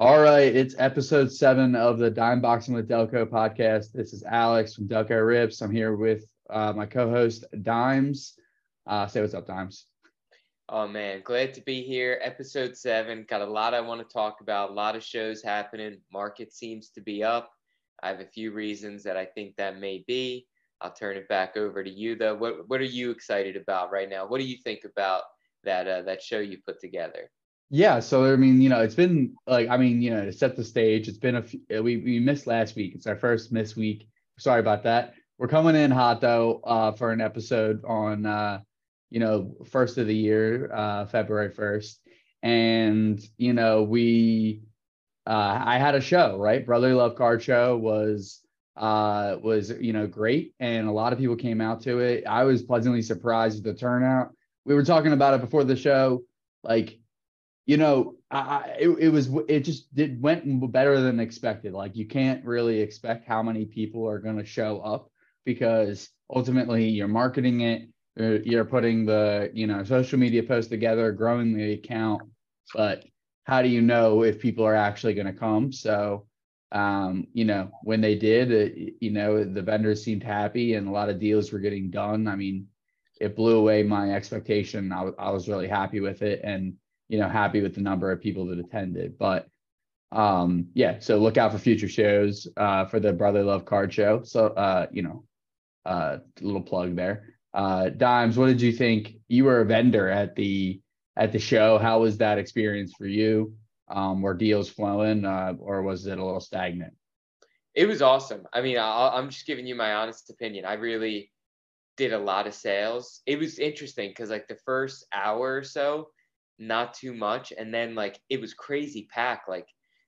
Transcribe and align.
All 0.00 0.22
right, 0.22 0.56
it's 0.56 0.74
episode 0.78 1.30
seven 1.30 1.76
of 1.76 1.98
the 1.98 2.10
Dime 2.10 2.40
Boxing 2.40 2.72
with 2.72 2.88
Delco 2.88 3.26
podcast. 3.26 3.92
This 3.92 4.14
is 4.14 4.24
Alex 4.24 4.74
from 4.74 4.88
Delco 4.88 5.26
Rips. 5.26 5.60
I'm 5.60 5.70
here 5.70 5.94
with 5.94 6.24
uh, 6.48 6.72
my 6.72 6.86
co-host 6.86 7.44
Dimes. 7.60 8.32
Uh, 8.86 9.06
say 9.06 9.20
what's 9.20 9.34
up, 9.34 9.46
Dimes. 9.46 9.84
Oh 10.70 10.88
man, 10.88 11.20
glad 11.22 11.52
to 11.52 11.60
be 11.60 11.82
here. 11.82 12.18
Episode 12.22 12.74
seven. 12.78 13.26
Got 13.28 13.42
a 13.42 13.46
lot 13.46 13.74
I 13.74 13.82
want 13.82 14.00
to 14.00 14.10
talk 14.10 14.40
about. 14.40 14.70
A 14.70 14.72
lot 14.72 14.96
of 14.96 15.04
shows 15.04 15.42
happening. 15.42 16.00
Market 16.10 16.54
seems 16.54 16.88
to 16.92 17.02
be 17.02 17.22
up. 17.22 17.50
I 18.02 18.08
have 18.08 18.20
a 18.20 18.26
few 18.26 18.52
reasons 18.52 19.02
that 19.02 19.18
I 19.18 19.26
think 19.26 19.54
that 19.56 19.80
may 19.80 20.02
be. 20.06 20.46
I'll 20.80 20.94
turn 20.94 21.18
it 21.18 21.28
back 21.28 21.58
over 21.58 21.84
to 21.84 21.90
you 21.90 22.16
though. 22.16 22.36
What 22.36 22.70
What 22.70 22.80
are 22.80 22.84
you 22.84 23.10
excited 23.10 23.54
about 23.54 23.92
right 23.92 24.08
now? 24.08 24.26
What 24.26 24.40
do 24.40 24.46
you 24.46 24.56
think 24.64 24.84
about 24.84 25.24
that 25.64 25.86
uh, 25.86 26.00
that 26.04 26.22
show 26.22 26.38
you 26.38 26.56
put 26.66 26.80
together? 26.80 27.30
Yeah, 27.72 28.00
so 28.00 28.32
I 28.32 28.36
mean, 28.36 28.60
you 28.60 28.68
know, 28.68 28.80
it's 28.80 28.96
been 28.96 29.36
like 29.46 29.68
I 29.68 29.76
mean, 29.76 30.02
you 30.02 30.10
know, 30.10 30.24
to 30.24 30.32
set 30.32 30.56
the 30.56 30.64
stage, 30.64 31.06
it's 31.08 31.18
been 31.18 31.36
a 31.36 31.42
few, 31.42 31.60
uh, 31.76 31.82
we 31.82 31.98
we 31.98 32.18
missed 32.18 32.46
last 32.48 32.74
week. 32.74 32.94
It's 32.96 33.06
our 33.06 33.16
first 33.16 33.52
miss 33.52 33.76
week. 33.76 34.08
Sorry 34.38 34.58
about 34.60 34.82
that. 34.84 35.14
We're 35.38 35.48
coming 35.48 35.76
in 35.76 35.90
hot 35.92 36.20
though 36.20 36.60
uh, 36.64 36.92
for 36.92 37.12
an 37.12 37.20
episode 37.20 37.84
on 37.84 38.26
uh, 38.26 38.60
you 39.10 39.20
know 39.20 39.54
first 39.66 39.98
of 39.98 40.08
the 40.08 40.14
year, 40.14 40.72
uh, 40.74 41.06
February 41.06 41.50
first, 41.50 42.00
and 42.42 43.20
you 43.38 43.52
know 43.52 43.84
we 43.84 44.62
uh, 45.26 45.62
I 45.64 45.78
had 45.78 45.94
a 45.94 46.00
show 46.00 46.38
right. 46.38 46.66
Brotherly 46.66 46.94
Love 46.94 47.14
Card 47.14 47.40
Show 47.40 47.76
was 47.76 48.40
uh, 48.76 49.36
was 49.42 49.70
you 49.80 49.92
know 49.92 50.08
great, 50.08 50.54
and 50.58 50.88
a 50.88 50.92
lot 50.92 51.12
of 51.12 51.20
people 51.20 51.36
came 51.36 51.60
out 51.60 51.82
to 51.82 52.00
it. 52.00 52.24
I 52.26 52.42
was 52.42 52.64
pleasantly 52.64 53.02
surprised 53.02 53.62
with 53.64 53.72
the 53.74 53.78
turnout. 53.78 54.32
We 54.64 54.74
were 54.74 54.84
talking 54.84 55.12
about 55.12 55.34
it 55.34 55.40
before 55.40 55.62
the 55.62 55.76
show, 55.76 56.22
like 56.64 56.98
you 57.70 57.76
know, 57.76 58.16
I, 58.32 58.74
it, 58.80 58.88
it 58.98 59.08
was 59.10 59.30
it 59.46 59.60
just 59.60 59.94
did 59.94 60.20
went 60.20 60.72
better 60.72 61.00
than 61.00 61.20
expected. 61.20 61.72
Like 61.72 61.94
you 61.94 62.04
can't 62.04 62.44
really 62.44 62.80
expect 62.80 63.28
how 63.28 63.44
many 63.44 63.64
people 63.64 64.08
are 64.08 64.18
going 64.18 64.38
to 64.38 64.44
show 64.44 64.80
up 64.80 65.08
because 65.44 66.08
ultimately 66.28 66.88
you're 66.88 67.06
marketing 67.06 67.60
it, 67.60 67.88
you're 68.16 68.64
putting 68.64 69.06
the 69.06 69.52
you 69.54 69.68
know 69.68 69.84
social 69.84 70.18
media 70.18 70.42
post 70.42 70.68
together, 70.68 71.12
growing 71.12 71.56
the 71.56 71.74
account, 71.74 72.22
but 72.74 73.04
how 73.44 73.62
do 73.62 73.68
you 73.68 73.82
know 73.82 74.24
if 74.24 74.40
people 74.40 74.64
are 74.64 74.74
actually 74.74 75.14
going 75.14 75.28
to 75.28 75.32
come? 75.32 75.72
So, 75.72 76.26
um, 76.72 77.28
you 77.34 77.44
know, 77.44 77.70
when 77.84 78.00
they 78.00 78.16
did, 78.16 78.50
it, 78.50 78.94
you 79.00 79.12
know, 79.12 79.44
the 79.44 79.62
vendors 79.62 80.02
seemed 80.02 80.24
happy 80.24 80.74
and 80.74 80.88
a 80.88 80.90
lot 80.90 81.08
of 81.08 81.20
deals 81.20 81.52
were 81.52 81.60
getting 81.60 81.88
done. 81.88 82.26
I 82.26 82.34
mean, 82.34 82.66
it 83.20 83.36
blew 83.36 83.58
away 83.58 83.84
my 83.84 84.10
expectation. 84.10 84.92
I, 84.92 85.10
I 85.20 85.30
was 85.30 85.48
really 85.48 85.68
happy 85.68 86.00
with 86.00 86.22
it 86.22 86.40
and 86.42 86.74
you 87.10 87.18
know, 87.18 87.28
happy 87.28 87.60
with 87.60 87.74
the 87.74 87.80
number 87.80 88.12
of 88.12 88.20
people 88.20 88.46
that 88.46 88.60
attended. 88.60 89.18
But 89.18 89.48
um, 90.12 90.68
yeah, 90.74 91.00
so 91.00 91.18
look 91.18 91.36
out 91.36 91.52
for 91.52 91.58
future 91.58 91.88
shows 91.88 92.46
uh, 92.56 92.84
for 92.86 93.00
the 93.00 93.12
Brother 93.12 93.42
Love 93.42 93.64
Card 93.64 93.92
Show. 93.92 94.22
So 94.22 94.46
uh, 94.46 94.86
you 94.92 95.02
know, 95.02 95.24
uh, 95.84 96.18
little 96.40 96.62
plug 96.62 96.94
there. 96.94 97.34
Uh, 97.52 97.88
Dimes, 97.88 98.38
what 98.38 98.46
did 98.46 98.62
you 98.62 98.72
think? 98.72 99.14
You 99.26 99.44
were 99.44 99.60
a 99.60 99.64
vendor 99.64 100.08
at 100.08 100.36
the 100.36 100.80
at 101.16 101.32
the 101.32 101.40
show. 101.40 101.78
How 101.78 102.00
was 102.00 102.18
that 102.18 102.38
experience 102.38 102.94
for 102.96 103.06
you? 103.06 103.54
Um, 103.88 104.22
were 104.22 104.34
deals 104.34 104.68
flowing, 104.68 105.24
uh, 105.24 105.54
or 105.58 105.82
was 105.82 106.06
it 106.06 106.18
a 106.18 106.24
little 106.24 106.40
stagnant? 106.40 106.94
It 107.74 107.86
was 107.86 108.02
awesome. 108.02 108.46
I 108.52 108.60
mean, 108.60 108.78
i 108.78 109.18
am 109.18 109.30
just 109.30 109.46
giving 109.46 109.66
you 109.66 109.74
my 109.74 109.94
honest 109.94 110.30
opinion. 110.30 110.64
I 110.64 110.74
really 110.74 111.32
did 111.96 112.12
a 112.12 112.18
lot 112.18 112.46
of 112.46 112.54
sales. 112.54 113.20
It 113.26 113.38
was 113.38 113.58
interesting 113.58 114.10
because 114.10 114.30
like 114.30 114.46
the 114.46 114.58
first 114.64 115.06
hour 115.12 115.56
or 115.56 115.64
so, 115.64 116.08
not 116.60 116.94
too 116.94 117.14
much. 117.14 117.52
And 117.56 117.74
then 117.74 117.94
like 117.94 118.20
it 118.28 118.40
was 118.40 118.54
crazy 118.54 119.08
pack. 119.12 119.44
Like 119.48 119.66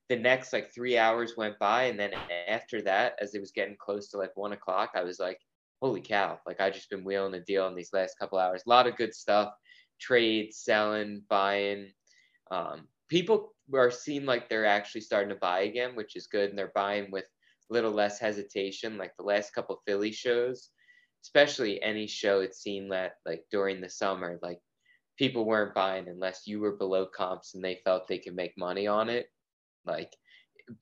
the 0.09 0.15
next 0.15 0.53
like 0.53 0.73
three 0.73 0.97
hours 0.97 1.33
went 1.35 1.57
by, 1.59 1.85
and 1.85 1.99
then 1.99 2.11
after 2.47 2.81
that, 2.83 3.15
as 3.19 3.33
it 3.33 3.41
was 3.41 3.51
getting 3.51 3.75
close 3.77 4.09
to 4.09 4.17
like 4.17 4.31
one 4.35 4.53
o'clock, 4.53 4.91
I 4.95 5.03
was 5.03 5.19
like, 5.19 5.39
holy 5.81 6.01
cow! 6.01 6.39
Like 6.45 6.61
I 6.61 6.69
just 6.69 6.89
been 6.89 7.03
wheeling 7.03 7.31
the 7.33 7.39
deal 7.39 7.67
in 7.67 7.75
these 7.75 7.93
last 7.93 8.17
couple 8.19 8.37
hours. 8.37 8.63
A 8.65 8.69
lot 8.69 8.87
of 8.87 8.95
good 8.95 9.13
stuff, 9.13 9.53
trades, 9.99 10.59
selling, 10.59 11.23
buying. 11.29 11.91
Um, 12.51 12.87
people 13.09 13.53
are 13.73 13.91
seem 13.91 14.25
like 14.25 14.47
they're 14.47 14.65
actually 14.65 15.01
starting 15.01 15.29
to 15.29 15.35
buy 15.35 15.61
again, 15.61 15.95
which 15.95 16.15
is 16.15 16.27
good, 16.27 16.49
and 16.49 16.57
they're 16.57 16.71
buying 16.75 17.09
with 17.11 17.25
little 17.69 17.91
less 17.91 18.19
hesitation. 18.19 18.97
Like 18.97 19.13
the 19.17 19.23
last 19.23 19.53
couple 19.53 19.81
Philly 19.87 20.11
shows, 20.11 20.69
especially 21.23 21.81
any 21.81 22.05
show, 22.05 22.41
it 22.41 22.53
seemed 22.53 22.91
that 22.91 23.13
like 23.25 23.43
during 23.51 23.81
the 23.81 23.89
summer, 23.89 24.37
like 24.43 24.59
people 25.23 25.45
weren't 25.45 25.73
buying 25.73 26.09
unless 26.09 26.41
you 26.45 26.59
were 26.59 26.75
below 26.75 27.05
comps 27.05 27.55
and 27.55 27.63
they 27.63 27.79
felt 27.85 28.09
they 28.09 28.17
could 28.17 28.35
make 28.35 28.57
money 28.57 28.87
on 28.87 29.07
it. 29.07 29.27
Like, 29.85 30.11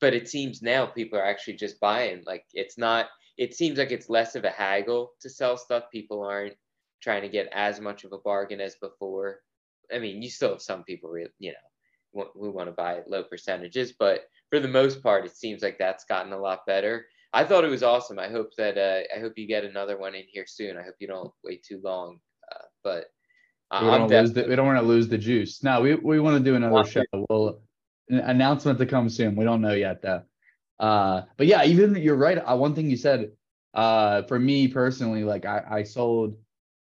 but 0.00 0.14
it 0.14 0.28
seems 0.28 0.62
now 0.62 0.84
people 0.84 1.16
are 1.16 1.24
actually 1.24 1.54
just 1.54 1.78
buying. 1.78 2.24
Like, 2.26 2.44
it's 2.52 2.76
not, 2.76 3.06
it 3.38 3.54
seems 3.54 3.78
like 3.78 3.92
it's 3.92 4.10
less 4.10 4.34
of 4.34 4.42
a 4.42 4.50
haggle 4.50 5.12
to 5.20 5.30
sell 5.30 5.56
stuff. 5.56 5.84
People 5.92 6.24
aren't 6.24 6.56
trying 7.00 7.22
to 7.22 7.28
get 7.28 7.50
as 7.52 7.80
much 7.80 8.02
of 8.02 8.10
a 8.10 8.18
bargain 8.18 8.60
as 8.60 8.74
before. 8.82 9.42
I 9.94 10.00
mean, 10.00 10.20
you 10.20 10.28
still 10.28 10.50
have 10.50 10.60
some 10.62 10.82
people, 10.82 11.16
you 11.38 11.52
know, 11.52 12.26
who 12.34 12.50
want 12.50 12.68
to 12.68 12.72
buy 12.72 12.96
at 12.96 13.08
low 13.08 13.22
percentages, 13.22 13.92
but 13.96 14.22
for 14.50 14.58
the 14.58 14.66
most 14.66 15.04
part, 15.04 15.24
it 15.24 15.36
seems 15.36 15.62
like 15.62 15.78
that's 15.78 16.04
gotten 16.04 16.32
a 16.32 16.40
lot 16.40 16.66
better. 16.66 17.06
I 17.32 17.44
thought 17.44 17.64
it 17.64 17.70
was 17.70 17.84
awesome. 17.84 18.18
I 18.18 18.28
hope 18.28 18.50
that 18.58 18.76
uh, 18.76 19.02
I 19.16 19.20
hope 19.20 19.34
you 19.36 19.46
get 19.46 19.64
another 19.64 19.96
one 19.98 20.16
in 20.16 20.24
here 20.26 20.46
soon. 20.48 20.76
I 20.76 20.82
hope 20.82 20.96
you 20.98 21.06
don't 21.06 21.32
wait 21.44 21.62
too 21.62 21.80
long. 21.84 22.18
Uh, 22.52 22.64
but 22.82 23.04
we 23.80 23.86
don't, 23.86 24.10
lose 24.10 24.32
the, 24.32 24.44
we 24.44 24.56
don't 24.56 24.66
want 24.66 24.78
to 24.78 24.84
lose 24.84 25.08
the 25.08 25.18
juice. 25.18 25.62
No, 25.62 25.80
we, 25.80 25.94
we 25.94 26.20
want 26.20 26.36
to 26.36 26.44
do 26.44 26.56
another 26.56 26.84
show. 26.84 27.04
We'll 27.12 27.62
announcement 28.08 28.78
to 28.78 28.86
come 28.86 29.08
soon. 29.08 29.36
We 29.36 29.44
don't 29.44 29.60
know 29.60 29.72
yet 29.74 30.02
though. 30.02 30.22
Uh, 30.78 31.22
but 31.36 31.46
yeah, 31.46 31.64
even 31.64 31.94
you're 31.96 32.16
right. 32.16 32.38
Uh, 32.38 32.56
one 32.56 32.74
thing 32.74 32.90
you 32.90 32.96
said, 32.96 33.30
uh, 33.74 34.22
for 34.22 34.38
me 34.38 34.68
personally, 34.68 35.24
like 35.24 35.46
I, 35.46 35.62
I 35.70 35.82
sold, 35.84 36.36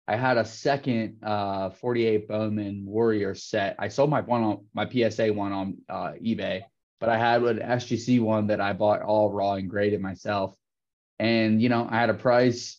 I 0.08 0.16
had 0.16 0.38
a 0.38 0.44
second 0.44 1.18
uh 1.22 1.70
48 1.70 2.26
Bowman 2.26 2.84
Warrior 2.84 3.34
set. 3.34 3.76
I 3.78 3.88
sold 3.88 4.10
my 4.10 4.22
one 4.22 4.42
on 4.42 4.64
my 4.74 4.88
PSA 4.88 5.32
one 5.32 5.52
on 5.52 5.78
uh, 5.88 6.12
eBay, 6.20 6.62
but 6.98 7.08
I 7.08 7.16
had 7.16 7.42
an 7.42 7.58
SGC 7.58 8.20
one 8.20 8.48
that 8.48 8.60
I 8.60 8.72
bought 8.72 9.02
all 9.02 9.30
raw 9.30 9.54
and 9.54 9.70
graded 9.70 10.00
myself. 10.00 10.54
And 11.18 11.62
you 11.62 11.68
know, 11.68 11.86
I 11.88 11.96
had 12.00 12.10
a 12.10 12.14
price. 12.14 12.78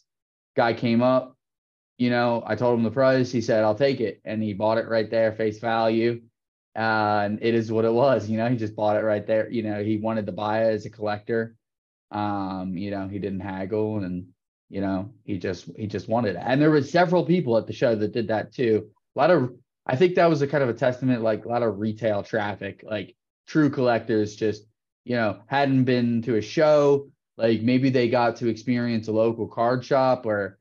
Guy 0.57 0.73
came 0.73 1.01
up, 1.01 1.37
you 2.01 2.09
know, 2.09 2.41
I 2.47 2.55
told 2.55 2.79
him 2.79 2.83
the 2.83 2.89
price. 2.89 3.31
He 3.31 3.41
said, 3.41 3.63
I'll 3.63 3.75
take 3.75 4.01
it. 4.01 4.21
And 4.25 4.41
he 4.41 4.53
bought 4.53 4.79
it 4.79 4.87
right 4.87 5.07
there, 5.07 5.33
face 5.33 5.59
value. 5.59 6.23
Uh, 6.75 7.21
and 7.25 7.37
it 7.43 7.53
is 7.53 7.71
what 7.71 7.85
it 7.85 7.93
was. 7.93 8.27
You 8.27 8.39
know, 8.39 8.49
he 8.49 8.55
just 8.55 8.75
bought 8.75 8.97
it 8.97 9.03
right 9.03 9.27
there. 9.27 9.47
You 9.51 9.61
know, 9.61 9.83
he 9.83 9.97
wanted 9.97 10.25
to 10.25 10.31
buy 10.31 10.63
it 10.63 10.73
as 10.73 10.87
a 10.87 10.89
collector. 10.89 11.55
Um, 12.09 12.75
you 12.75 12.89
know, 12.89 13.07
he 13.07 13.19
didn't 13.19 13.41
haggle 13.41 13.99
and, 13.99 14.29
you 14.67 14.81
know, 14.81 15.11
he 15.25 15.37
just 15.37 15.69
he 15.77 15.85
just 15.85 16.07
wanted 16.07 16.37
it. 16.37 16.43
And 16.43 16.59
there 16.59 16.71
were 16.71 16.81
several 16.81 17.23
people 17.23 17.55
at 17.55 17.67
the 17.67 17.73
show 17.73 17.93
that 17.93 18.13
did 18.13 18.29
that 18.29 18.51
too. 18.51 18.89
A 19.15 19.19
lot 19.19 19.29
of 19.29 19.53
I 19.85 19.95
think 19.95 20.15
that 20.15 20.27
was 20.27 20.41
a 20.41 20.47
kind 20.47 20.63
of 20.63 20.69
a 20.69 20.73
testament, 20.73 21.21
like 21.21 21.45
a 21.45 21.49
lot 21.49 21.61
of 21.61 21.77
retail 21.77 22.23
traffic, 22.23 22.83
like 22.83 23.15
true 23.45 23.69
collectors 23.69 24.35
just, 24.35 24.63
you 25.03 25.17
know, 25.17 25.41
hadn't 25.45 25.83
been 25.83 26.23
to 26.23 26.37
a 26.37 26.41
show. 26.41 27.11
Like 27.37 27.61
maybe 27.61 27.91
they 27.91 28.09
got 28.09 28.37
to 28.37 28.47
experience 28.47 29.07
a 29.07 29.11
local 29.11 29.47
card 29.47 29.85
shop 29.85 30.25
or 30.25 30.57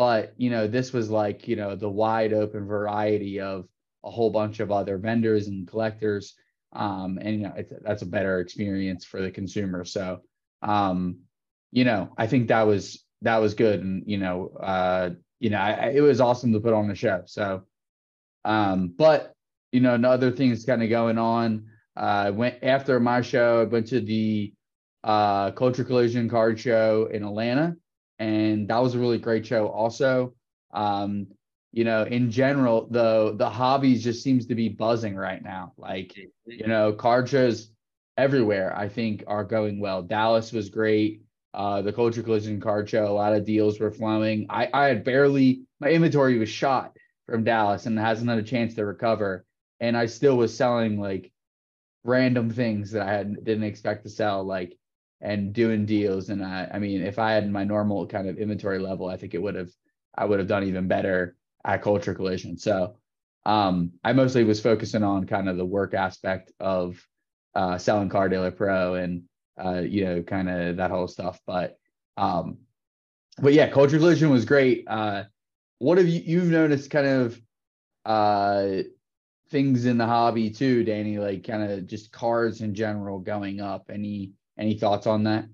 but 0.00 0.32
you 0.38 0.48
know 0.48 0.66
this 0.66 0.94
was 0.94 1.10
like 1.10 1.46
you 1.46 1.56
know 1.56 1.76
the 1.76 1.90
wide 2.02 2.32
open 2.32 2.66
variety 2.66 3.38
of 3.38 3.68
a 4.02 4.10
whole 4.10 4.30
bunch 4.30 4.58
of 4.58 4.72
other 4.72 4.96
vendors 4.96 5.46
and 5.46 5.68
collectors 5.68 6.36
um, 6.72 7.18
and 7.20 7.36
you 7.36 7.42
know 7.42 7.52
that's 7.82 8.00
a 8.00 8.06
better 8.06 8.40
experience 8.40 9.04
for 9.04 9.20
the 9.20 9.30
consumer. 9.30 9.84
So 9.84 10.22
um, 10.62 11.18
you 11.70 11.84
know 11.84 12.08
i 12.16 12.26
think 12.26 12.48
that 12.48 12.66
was 12.66 13.04
that 13.20 13.36
was 13.42 13.52
good. 13.52 13.80
And 13.80 14.02
you 14.06 14.16
know 14.16 14.52
uh, 14.58 15.10
you 15.38 15.50
know 15.50 15.58
I, 15.58 15.92
it 15.94 16.00
was 16.00 16.18
awesome 16.18 16.54
to 16.54 16.60
put 16.60 16.72
on 16.72 16.88
the 16.88 16.94
show. 16.94 17.24
So 17.26 17.64
um, 18.46 18.94
but 18.96 19.34
you 19.70 19.80
know 19.80 19.92
another 19.92 20.30
thing 20.30 20.48
that's 20.48 20.64
kind 20.64 20.82
of 20.82 20.88
going 20.88 21.18
on 21.18 21.66
uh, 21.98 22.32
went 22.34 22.56
after 22.62 22.98
my 23.00 23.20
show 23.20 23.60
i 23.60 23.64
went 23.64 23.88
to 23.88 24.00
the 24.00 24.54
uh, 25.04 25.50
culture 25.50 25.84
collision 25.84 26.26
card 26.26 26.58
show 26.58 27.10
in 27.12 27.22
atlanta 27.22 27.76
and 28.20 28.68
that 28.68 28.78
was 28.78 28.94
a 28.94 28.98
really 28.98 29.18
great 29.18 29.46
show. 29.46 29.66
Also, 29.68 30.34
um, 30.72 31.26
you 31.72 31.84
know, 31.84 32.04
in 32.04 32.30
general, 32.30 32.86
the 32.90 33.34
the 33.36 33.48
hobbies 33.48 34.04
just 34.04 34.22
seems 34.22 34.46
to 34.46 34.54
be 34.54 34.68
buzzing 34.68 35.16
right 35.16 35.42
now. 35.42 35.72
Like, 35.76 36.16
you 36.46 36.66
know, 36.66 36.92
card 36.92 37.28
shows 37.28 37.70
everywhere 38.16 38.76
I 38.76 38.88
think 38.88 39.24
are 39.26 39.44
going 39.44 39.80
well. 39.80 40.02
Dallas 40.02 40.52
was 40.52 40.68
great. 40.68 41.22
Uh, 41.54 41.82
the 41.82 41.92
Culture 41.92 42.22
Collision 42.22 42.60
card 42.60 42.88
show, 42.88 43.06
a 43.06 43.12
lot 43.12 43.32
of 43.32 43.44
deals 43.44 43.80
were 43.80 43.90
flowing. 43.90 44.46
I, 44.50 44.68
I 44.72 44.86
had 44.86 45.02
barely 45.02 45.62
my 45.80 45.88
inventory 45.88 46.38
was 46.38 46.48
shot 46.48 46.96
from 47.26 47.42
Dallas 47.42 47.86
and 47.86 47.98
hasn't 47.98 48.28
had 48.28 48.38
a 48.38 48.42
chance 48.42 48.74
to 48.74 48.84
recover. 48.84 49.44
And 49.80 49.96
I 49.96 50.06
still 50.06 50.36
was 50.36 50.54
selling 50.54 51.00
like 51.00 51.32
random 52.04 52.50
things 52.50 52.92
that 52.92 53.02
I 53.02 53.12
had 53.12 53.44
didn't 53.44 53.64
expect 53.64 54.04
to 54.04 54.10
sell, 54.10 54.44
like 54.44 54.76
and 55.20 55.52
doing 55.52 55.86
deals. 55.86 56.30
And 56.30 56.44
I, 56.44 56.68
I 56.72 56.78
mean, 56.78 57.02
if 57.02 57.18
I 57.18 57.32
had 57.32 57.50
my 57.50 57.64
normal 57.64 58.06
kind 58.06 58.28
of 58.28 58.38
inventory 58.38 58.78
level, 58.78 59.08
I 59.08 59.16
think 59.16 59.34
it 59.34 59.42
would 59.42 59.54
have, 59.54 59.70
I 60.14 60.24
would 60.24 60.38
have 60.38 60.48
done 60.48 60.64
even 60.64 60.88
better 60.88 61.36
at 61.64 61.82
Culture 61.82 62.14
Collision. 62.14 62.56
So 62.56 62.96
um, 63.44 63.92
I 64.02 64.12
mostly 64.12 64.44
was 64.44 64.60
focusing 64.60 65.02
on 65.02 65.26
kind 65.26 65.48
of 65.48 65.56
the 65.56 65.64
work 65.64 65.94
aspect 65.94 66.52
of 66.60 67.06
uh, 67.54 67.78
selling 67.78 68.08
Card 68.08 68.32
Ladder 68.32 68.50
Pro 68.50 68.94
and 68.94 69.24
uh, 69.62 69.80
you 69.80 70.04
know, 70.04 70.22
kind 70.22 70.48
of 70.48 70.76
that 70.76 70.90
whole 70.90 71.08
stuff. 71.08 71.40
But 71.46 71.78
um, 72.16 72.58
but 73.38 73.52
yeah, 73.52 73.68
Culture 73.68 73.98
Collision 73.98 74.30
was 74.30 74.44
great. 74.44 74.84
Uh, 74.86 75.24
what 75.78 75.98
have 75.98 76.08
you 76.08 76.22
you've 76.24 76.50
noticed 76.50 76.90
kind 76.90 77.06
of 77.06 77.40
uh 78.06 78.82
things 79.50 79.84
in 79.84 79.98
the 79.98 80.06
hobby 80.06 80.50
too, 80.50 80.84
Danny? 80.84 81.18
Like 81.18 81.46
kind 81.46 81.70
of 81.70 81.86
just 81.86 82.12
cars 82.12 82.60
in 82.60 82.74
general 82.74 83.18
going 83.18 83.60
up. 83.60 83.90
Any 83.92 84.32
any 84.60 84.74
thoughts 84.74 85.06
on 85.06 85.24
that? 85.24 85.46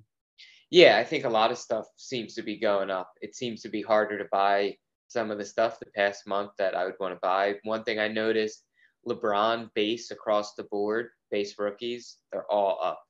Yeah, 0.70 0.98
I 0.98 1.04
think 1.04 1.24
a 1.24 1.30
lot 1.30 1.52
of 1.52 1.58
stuff 1.58 1.86
seems 1.96 2.34
to 2.34 2.42
be 2.42 2.58
going 2.58 2.90
up. 2.90 3.12
It 3.22 3.36
seems 3.36 3.62
to 3.62 3.68
be 3.68 3.80
harder 3.80 4.18
to 4.18 4.26
buy 4.32 4.76
some 5.08 5.30
of 5.30 5.38
the 5.38 5.44
stuff 5.44 5.78
the 5.78 5.86
past 5.94 6.26
month 6.26 6.50
that 6.58 6.74
I 6.74 6.84
would 6.84 6.96
want 6.98 7.14
to 7.14 7.20
buy. 7.22 7.54
One 7.62 7.84
thing 7.84 8.00
I 8.00 8.08
noticed 8.08 8.64
LeBron 9.08 9.70
base 9.74 10.10
across 10.10 10.54
the 10.54 10.64
board, 10.64 11.10
base 11.30 11.54
rookies, 11.58 12.16
they're 12.32 12.50
all 12.50 12.80
up. 12.82 13.00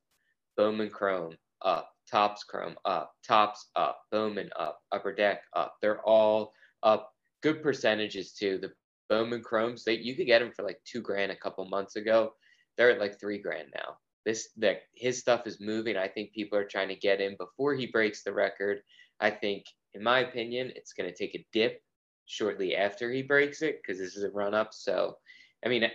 Bowman 0.58 0.90
Chrome 0.90 1.36
up, 1.62 1.90
Topps 2.10 2.44
Chrome 2.44 2.76
up, 2.84 3.12
Topps 3.26 3.70
up, 3.74 4.00
Bowman 4.12 4.50
up, 4.58 4.78
Upper 4.92 5.14
Deck 5.14 5.42
up. 5.54 5.76
They're 5.80 6.02
all 6.02 6.52
up. 6.82 7.10
Good 7.42 7.62
percentages 7.62 8.32
too. 8.32 8.58
The 8.58 8.72
Bowman 9.08 9.42
Chromes, 9.42 9.84
they 9.84 9.94
you 9.94 10.14
could 10.14 10.26
get 10.26 10.40
them 10.40 10.52
for 10.52 10.62
like 10.62 10.78
two 10.84 11.00
grand 11.00 11.32
a 11.32 11.36
couple 11.36 11.64
months 11.66 11.96
ago. 11.96 12.34
They're 12.76 12.90
at 12.90 13.00
like 13.00 13.18
three 13.18 13.38
grand 13.38 13.68
now. 13.74 13.96
This 14.26 14.48
that 14.58 14.82
his 14.92 15.18
stuff 15.18 15.46
is 15.46 15.60
moving. 15.60 15.96
I 15.96 16.08
think 16.08 16.32
people 16.32 16.58
are 16.58 16.64
trying 16.64 16.88
to 16.88 16.96
get 16.96 17.20
in 17.20 17.36
before 17.38 17.74
he 17.74 17.86
breaks 17.86 18.22
the 18.22 18.32
record. 18.32 18.80
I 19.20 19.30
think, 19.30 19.64
in 19.94 20.02
my 20.02 20.18
opinion, 20.18 20.72
it's 20.74 20.92
going 20.92 21.08
to 21.08 21.16
take 21.16 21.34
a 21.34 21.46
dip 21.52 21.80
shortly 22.26 22.76
after 22.76 23.10
he 23.10 23.22
breaks 23.22 23.62
it 23.62 23.80
because 23.80 23.98
this 23.98 24.16
is 24.16 24.24
a 24.24 24.30
run 24.30 24.52
up. 24.52 24.74
So, 24.74 25.16
I 25.64 25.68
mean, 25.68 25.84
I, 25.84 25.90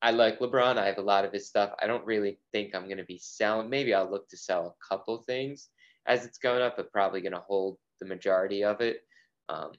I 0.00 0.10
like 0.12 0.38
LeBron. 0.38 0.78
I 0.78 0.86
have 0.86 0.98
a 0.98 1.02
lot 1.02 1.24
of 1.24 1.32
his 1.32 1.48
stuff. 1.48 1.72
I 1.82 1.86
don't 1.86 2.06
really 2.06 2.38
think 2.52 2.74
I'm 2.74 2.84
going 2.84 2.98
to 2.98 3.04
be 3.04 3.18
selling. 3.18 3.68
Maybe 3.68 3.92
I'll 3.92 4.10
look 4.10 4.28
to 4.28 4.36
sell 4.36 4.66
a 4.66 4.88
couple 4.88 5.18
things 5.18 5.68
as 6.06 6.24
it's 6.24 6.38
going 6.38 6.62
up, 6.62 6.76
but 6.76 6.92
probably 6.92 7.22
going 7.22 7.32
to 7.32 7.40
hold 7.40 7.78
the 8.00 8.06
majority 8.06 8.62
of 8.62 8.80
it. 8.80 9.00
Um, 9.48 9.72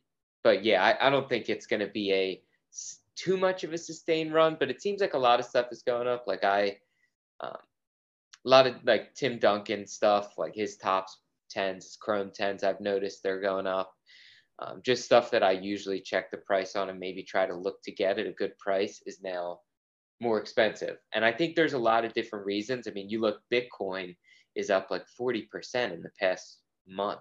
but 0.43 0.65
yeah, 0.65 0.83
I, 0.83 1.07
I 1.07 1.09
don't 1.09 1.29
think 1.29 1.47
it's 1.47 1.67
going 1.67 1.79
to 1.79 1.87
be 1.87 2.11
a 2.11 2.41
too 3.15 3.37
much 3.37 3.63
of 3.63 3.71
a 3.71 3.77
sustained 3.77 4.33
run. 4.33 4.57
But 4.59 4.69
it 4.69 4.81
seems 4.81 4.99
like 4.99 5.13
a 5.13 5.17
lot 5.19 5.39
of 5.39 5.45
stuff 5.45 5.67
is 5.71 5.81
going 5.81 6.07
up. 6.07 6.25
Like 6.27 6.43
I, 6.43 6.77
um, 7.39 7.57
a 8.45 8.49
lot 8.49 8.67
of 8.67 8.75
like 8.85 9.13
Tim 9.15 9.39
Duncan 9.39 9.87
stuff, 9.87 10.33
like 10.37 10.53
his 10.55 10.77
Topps 10.77 11.19
tens, 11.49 11.97
Chrome 11.99 12.31
tens. 12.33 12.63
I've 12.63 12.81
noticed 12.81 13.23
they're 13.23 13.41
going 13.41 13.67
up. 13.67 13.91
Um, 14.59 14.81
just 14.85 15.03
stuff 15.03 15.31
that 15.31 15.43
I 15.43 15.51
usually 15.51 15.99
check 15.99 16.31
the 16.31 16.37
price 16.37 16.75
on 16.75 16.89
and 16.89 16.99
maybe 16.99 17.23
try 17.23 17.45
to 17.45 17.55
look 17.55 17.81
to 17.83 17.91
get 17.91 18.19
at 18.19 18.27
a 18.27 18.31
good 18.31 18.57
price 18.57 19.01
is 19.05 19.19
now 19.21 19.59
more 20.21 20.39
expensive. 20.39 20.97
And 21.13 21.25
I 21.25 21.31
think 21.31 21.55
there's 21.55 21.73
a 21.73 21.77
lot 21.77 22.05
of 22.05 22.13
different 22.13 22.45
reasons. 22.45 22.87
I 22.87 22.91
mean, 22.91 23.09
you 23.09 23.19
look, 23.19 23.41
Bitcoin 23.51 24.15
is 24.55 24.69
up 24.69 24.87
like 24.89 25.03
40% 25.19 25.91
in 25.91 26.01
the 26.01 26.09
past 26.19 26.59
month. 26.87 27.19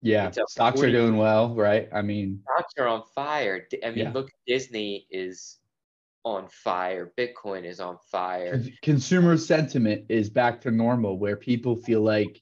Yeah, 0.00 0.30
stocks 0.30 0.80
40%. 0.80 0.84
are 0.84 0.92
doing 0.92 1.16
well, 1.16 1.54
right? 1.56 1.88
I 1.92 2.02
mean, 2.02 2.40
stocks 2.42 2.74
are 2.78 2.86
on 2.86 3.02
fire. 3.16 3.66
I 3.84 3.88
mean, 3.88 3.98
yeah. 3.98 4.12
look, 4.12 4.30
Disney 4.46 5.08
is 5.10 5.57
on 6.36 6.48
fire. 6.48 7.12
Bitcoin 7.18 7.64
is 7.64 7.80
on 7.80 7.98
fire. 8.10 8.62
Consumer 8.82 9.36
sentiment 9.36 10.04
is 10.08 10.30
back 10.30 10.60
to 10.62 10.70
normal 10.70 11.18
where 11.18 11.36
people 11.36 11.76
feel 11.76 12.02
like, 12.02 12.40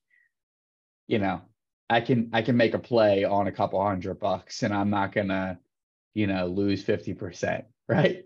you 1.07 1.19
know, 1.19 1.41
I 1.89 2.01
can 2.01 2.31
I 2.33 2.43
can 2.43 2.57
make 2.57 2.75
a 2.75 2.79
play 2.79 3.25
on 3.25 3.47
a 3.47 3.53
couple 3.53 3.83
hundred 3.83 4.19
bucks 4.19 4.63
and 4.63 4.75
I'm 4.75 4.91
not 4.91 5.13
gonna, 5.13 5.59
you 6.15 6.27
know, 6.27 6.47
lose 6.47 6.85
50%, 6.85 7.65
right? 7.89 8.25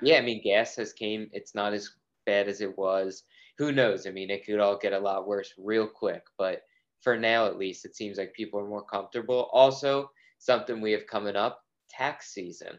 Yeah, 0.00 0.18
I 0.18 0.20
mean, 0.22 0.42
gas 0.42 0.76
has 0.76 0.92
came. 0.92 1.28
It's 1.32 1.54
not 1.54 1.72
as 1.72 1.90
bad 2.26 2.48
as 2.48 2.60
it 2.60 2.76
was. 2.76 3.24
Who 3.58 3.72
knows? 3.72 4.06
I 4.06 4.10
mean, 4.10 4.30
it 4.30 4.44
could 4.46 4.60
all 4.60 4.78
get 4.78 4.92
a 4.92 4.98
lot 4.98 5.26
worse 5.26 5.52
real 5.58 5.86
quick. 5.86 6.22
But 6.38 6.62
for 7.02 7.16
now, 7.18 7.46
at 7.46 7.58
least, 7.58 7.84
it 7.84 7.96
seems 7.96 8.18
like 8.18 8.32
people 8.32 8.58
are 8.60 8.68
more 8.68 8.84
comfortable. 8.84 9.50
Also, 9.52 10.10
something 10.38 10.80
we 10.80 10.92
have 10.92 11.06
coming 11.06 11.36
up: 11.36 11.60
tax 11.90 12.32
season. 12.32 12.78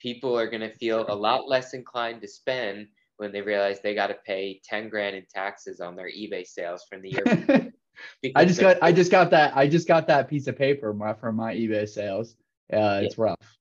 People 0.00 0.38
are 0.38 0.48
going 0.48 0.60
to 0.60 0.70
feel 0.70 1.04
a 1.08 1.14
lot 1.14 1.48
less 1.48 1.74
inclined 1.74 2.20
to 2.22 2.28
spend 2.28 2.88
when 3.16 3.32
they 3.32 3.42
realize 3.42 3.80
they 3.80 3.94
got 3.94 4.08
to 4.08 4.16
pay 4.26 4.60
10 4.64 4.88
grand 4.88 5.16
in 5.16 5.24
taxes 5.32 5.80
on 5.80 5.96
their 5.96 6.08
eBay 6.08 6.46
sales 6.46 6.84
from 6.88 7.02
the 7.02 7.10
year. 7.10 7.72
I 8.36 8.44
just 8.44 8.60
got 8.60 8.76
I 8.80 8.92
just 8.92 9.10
got 9.10 9.28
that 9.30 9.56
I 9.56 9.66
just 9.66 9.88
got 9.88 10.06
that 10.06 10.28
piece 10.28 10.46
of 10.46 10.56
paper 10.56 10.94
my, 10.94 11.14
from 11.14 11.34
my 11.34 11.52
eBay 11.52 11.88
sales. 11.88 12.36
Uh, 12.72 13.00
it's 13.02 13.18
yeah. 13.18 13.24
rough 13.24 13.58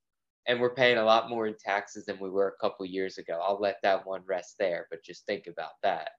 and 0.48 0.60
we're 0.60 0.74
paying 0.74 0.98
a 0.98 1.04
lot 1.04 1.30
more 1.30 1.46
in 1.46 1.56
taxes 1.60 2.06
than 2.06 2.18
we 2.20 2.30
were 2.30 2.48
a 2.48 2.62
couple 2.62 2.86
years 2.86 3.18
ago. 3.18 3.40
I'll 3.44 3.60
let 3.60 3.78
that 3.84 4.08
one 4.08 4.24
rest 4.26 4.56
there, 4.58 4.88
but 4.90 5.04
just 5.04 5.26
think 5.26 5.48
about 5.48 5.74
that. 5.84 6.12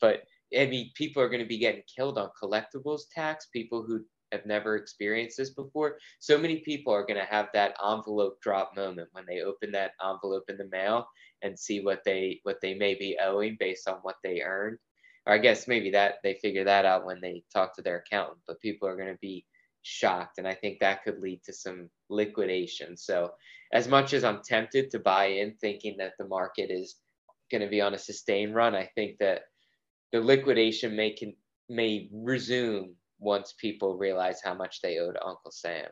But 0.00 0.24
I 0.56 0.66
mean, 0.66 0.90
people 0.94 1.22
are 1.22 1.28
going 1.28 1.42
to 1.42 1.48
be 1.48 1.58
getting 1.58 1.82
killed 1.94 2.18
on 2.18 2.30
collectibles 2.42 3.02
tax. 3.14 3.46
People 3.52 3.84
who 3.86 4.04
have 4.32 4.46
never 4.46 4.76
experienced 4.76 5.36
this 5.36 5.50
before. 5.50 5.98
So 6.18 6.38
many 6.38 6.60
people 6.60 6.92
are 6.92 7.06
going 7.06 7.20
to 7.20 7.26
have 7.26 7.48
that 7.54 7.76
envelope 7.84 8.40
drop 8.40 8.76
moment 8.76 9.08
when 9.12 9.24
they 9.26 9.42
open 9.42 9.72
that 9.72 9.92
envelope 10.04 10.44
in 10.48 10.56
the 10.56 10.68
mail 10.70 11.06
and 11.42 11.58
see 11.58 11.80
what 11.80 12.02
they 12.04 12.40
what 12.42 12.60
they 12.60 12.74
may 12.74 12.94
be 12.94 13.18
owing 13.22 13.56
based 13.58 13.88
on 13.88 13.96
what 14.02 14.16
they 14.22 14.42
earned. 14.42 14.78
Or 15.26 15.34
I 15.34 15.38
guess 15.38 15.68
maybe 15.68 15.90
that 15.90 16.16
they 16.22 16.34
figure 16.34 16.64
that 16.64 16.84
out 16.84 17.04
when 17.04 17.20
they 17.20 17.42
talk 17.52 17.74
to 17.76 17.82
their 17.82 17.98
accountant. 18.06 18.38
But 18.46 18.60
people 18.60 18.88
are 18.88 18.96
going 18.96 19.12
to 19.12 19.18
be 19.20 19.44
shocked. 19.82 20.38
And 20.38 20.48
I 20.48 20.54
think 20.54 20.80
that 20.80 21.04
could 21.04 21.20
lead 21.20 21.42
to 21.44 21.52
some 21.52 21.88
liquidation. 22.08 22.96
So, 22.96 23.32
as 23.72 23.88
much 23.88 24.12
as 24.12 24.24
I'm 24.24 24.42
tempted 24.42 24.90
to 24.90 24.98
buy 24.98 25.26
in 25.26 25.54
thinking 25.60 25.96
that 25.98 26.12
the 26.18 26.26
market 26.26 26.70
is 26.70 26.96
going 27.50 27.62
to 27.62 27.68
be 27.68 27.80
on 27.80 27.94
a 27.94 27.98
sustained 27.98 28.54
run, 28.54 28.74
I 28.74 28.88
think 28.94 29.18
that 29.18 29.42
the 30.12 30.20
liquidation 30.20 30.96
may 30.96 31.10
can, 31.10 31.34
may 31.68 32.08
resume 32.12 32.94
once 33.18 33.54
people 33.58 33.96
realize 33.96 34.40
how 34.42 34.54
much 34.54 34.80
they 34.82 34.98
owe 34.98 35.12
to 35.12 35.24
Uncle 35.24 35.50
Sam. 35.50 35.86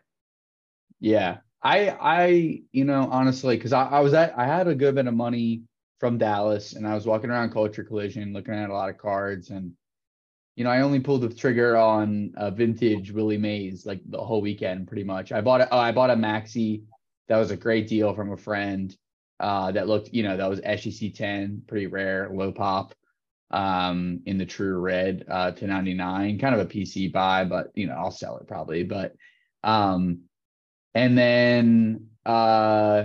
Yeah. 1.01 1.39
I 1.63 1.97
I 2.01 2.61
you 2.73 2.85
know 2.85 3.09
honestly 3.11 3.57
because 3.57 3.73
I, 3.73 3.85
I 3.87 4.01
was 4.01 4.13
at 4.13 4.39
I 4.39 4.45
had 4.45 4.69
a 4.69 4.75
good 4.75 4.95
bit 4.95 5.07
of 5.07 5.15
money 5.15 5.63
from 5.99 6.19
Dallas 6.19 6.75
and 6.75 6.87
I 6.87 6.95
was 6.95 7.07
walking 7.07 7.31
around 7.31 7.53
Culture 7.53 7.85
Collision 7.85 8.33
looking 8.33 8.55
at 8.55 8.69
a 8.69 8.73
lot 8.73 8.91
of 8.91 8.99
cards 8.99 9.51
and 9.51 9.73
you 10.57 10.63
know, 10.63 10.71
I 10.71 10.83
only 10.83 11.01
pulled 11.01 11.23
the 11.23 11.29
trigger 11.29 11.77
on 11.77 12.33
a 12.37 12.51
vintage 12.51 13.11
Willie 13.11 13.39
Mays 13.39 13.87
like 13.87 14.01
the 14.07 14.23
whole 14.23 14.41
weekend, 14.41 14.87
pretty 14.87 15.03
much. 15.03 15.33
I 15.33 15.41
bought 15.41 15.63
a, 15.63 15.75
oh, 15.75 15.79
I 15.79 15.91
bought 15.91 16.11
a 16.11 16.17
Maxey 16.17 16.85
that 17.29 17.39
was 17.39 17.51
a 17.51 17.57
great 17.57 17.89
deal 17.89 18.15
from 18.15 18.33
a 18.33 18.37
friend. 18.37 18.97
Uh, 19.41 19.73
that 19.73 19.89
looked, 19.89 20.15
you 20.15 20.23
know, 20.23 20.37
that 20.37 20.49
was 20.49 20.61
SGC 20.61 21.13
10, 21.13 21.63
pretty 21.67 21.89
rare, 21.89 22.31
low 22.33 22.53
pop, 22.53 22.95
um, 23.55 24.21
in 24.27 24.37
the 24.37 24.45
true 24.45 24.79
red, 24.79 25.25
uh, 25.29 25.53
to 25.53 25.67
99, 25.67 26.39
kind 26.41 26.55
of 26.57 26.61
a 26.61 26.67
PC 26.67 27.13
buy, 27.13 27.45
but 27.45 27.71
you 27.75 27.87
know, 27.87 27.95
I'll 27.95 28.11
sell 28.11 28.37
it 28.39 28.49
probably. 28.49 28.83
But, 28.83 29.15
um, 29.63 30.23
and 30.93 31.17
then, 31.17 32.09
uh, 32.27 33.05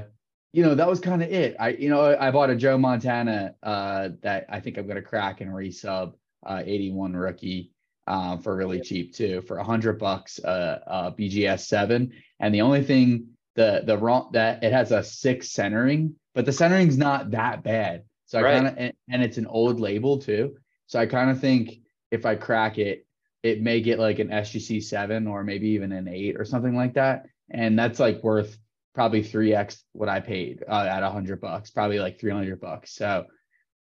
you 0.51 0.63
know, 0.63 0.73
that 0.73 0.89
was 0.89 0.99
kind 0.99 1.21
of 1.21 1.31
it. 1.31 1.55
I, 1.59 1.69
you 1.69 1.89
know, 1.89 2.17
I 2.19 2.31
bought 2.31 2.49
a 2.49 2.55
Joe 2.55 2.79
Montana, 2.79 3.53
uh, 3.61 4.09
that 4.23 4.47
I 4.49 4.59
think 4.59 4.79
I'm 4.79 4.87
going 4.87 4.95
to 4.95 5.03
crack 5.03 5.41
and 5.41 5.51
resub 5.51 6.13
uh, 6.43 6.63
81 6.65 7.13
rookie 7.13 7.71
uh, 8.07 8.37
for 8.37 8.55
really 8.55 8.81
cheap 8.81 9.13
too, 9.13 9.41
for 9.41 9.59
a 9.59 9.63
hundred 9.63 9.99
bucks, 9.99 10.39
uh, 10.43 10.79
uh, 10.87 11.11
BGS 11.11 11.67
seven. 11.67 12.11
And 12.39 12.55
the 12.55 12.61
only 12.61 12.83
thing 12.83 13.27
the 13.55 13.83
the 13.85 13.97
wrong 13.97 14.31
that 14.33 14.63
it 14.63 14.73
has 14.73 14.91
a 14.91 15.03
six 15.03 15.51
centering, 15.51 16.15
but 16.33 16.45
the 16.45 16.53
centering's 16.53 16.97
not 16.97 17.31
that 17.31 17.63
bad. 17.63 18.05
So 18.29 18.37
I 18.37 18.43
right. 18.43 18.53
kind 18.53 18.67
of 18.67 18.73
and, 18.77 18.93
and 19.09 19.23
it's 19.23 19.39
an 19.39 19.47
old 19.47 19.79
label 19.79 20.19
too. 20.19 20.55
So 20.85 20.99
I 20.99 21.07
kind 21.07 21.31
of 21.31 21.41
think 21.41 21.79
if 22.11 22.27
I 22.27 22.35
crack 22.35 22.77
it, 22.77 23.07
it 23.41 23.63
may 23.63 23.81
get 23.81 23.97
like 23.97 24.19
an 24.19 24.29
SGC 24.29 24.83
seven 24.83 25.25
or 25.25 25.43
maybe 25.43 25.69
even 25.69 25.91
an 25.91 26.07
eight 26.07 26.35
or 26.39 26.45
something 26.45 26.75
like 26.75 26.93
that. 26.93 27.25
And 27.49 27.77
that's 27.77 27.99
like 27.99 28.23
worth 28.23 28.55
probably 28.93 29.23
3x 29.23 29.81
what 29.93 30.09
I 30.09 30.19
paid 30.19 30.63
uh, 30.69 30.87
at 30.87 31.01
a 31.01 31.09
hundred 31.09 31.41
bucks, 31.41 31.71
probably 31.71 31.97
like 31.97 32.19
300 32.19 32.61
bucks. 32.61 32.93
So, 32.93 33.25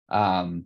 um, 0.10 0.66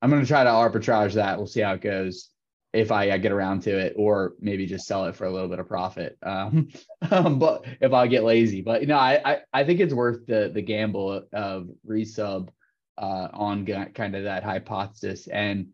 I'm 0.00 0.10
going 0.10 0.22
to 0.22 0.28
try 0.28 0.44
to 0.44 0.50
arbitrage 0.50 1.14
that. 1.14 1.36
We'll 1.36 1.46
see 1.46 1.60
how 1.60 1.74
it 1.74 1.82
goes 1.82 2.30
if 2.72 2.90
I, 2.90 3.10
I, 3.10 3.18
get 3.18 3.32
around 3.32 3.60
to 3.64 3.78
it, 3.78 3.94
or 3.96 4.32
maybe 4.40 4.66
just 4.66 4.86
sell 4.86 5.04
it 5.04 5.14
for 5.14 5.26
a 5.26 5.30
little 5.30 5.48
bit 5.48 5.58
of 5.58 5.68
profit. 5.68 6.16
Um, 6.22 6.68
um, 7.10 7.38
but 7.38 7.66
if 7.82 7.92
I 7.92 8.06
get 8.06 8.24
lazy, 8.24 8.62
but 8.62 8.80
you 8.80 8.86
know, 8.86 8.96
I, 8.96 9.20
I, 9.24 9.38
I 9.52 9.64
think 9.64 9.80
it's 9.80 9.94
worth 9.94 10.26
the 10.26 10.50
the 10.52 10.62
gamble 10.62 11.26
of 11.32 11.68
resub 11.86 12.48
uh, 12.98 13.28
on 13.32 13.66
kind 13.94 14.14
of 14.14 14.24
that 14.24 14.44
hypothesis, 14.44 15.26
and 15.28 15.68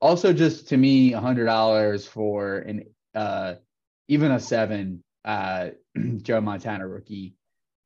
also 0.00 0.32
just 0.32 0.68
to 0.68 0.76
me, 0.76 1.12
a 1.12 1.20
hundred 1.20 1.46
dollars 1.46 2.06
for 2.06 2.58
an 2.58 2.84
uh, 3.14 3.54
even 4.08 4.32
a 4.32 4.40
seven 4.40 5.02
uh, 5.24 5.70
Joe 6.22 6.40
Montana 6.40 6.86
rookie, 6.86 7.34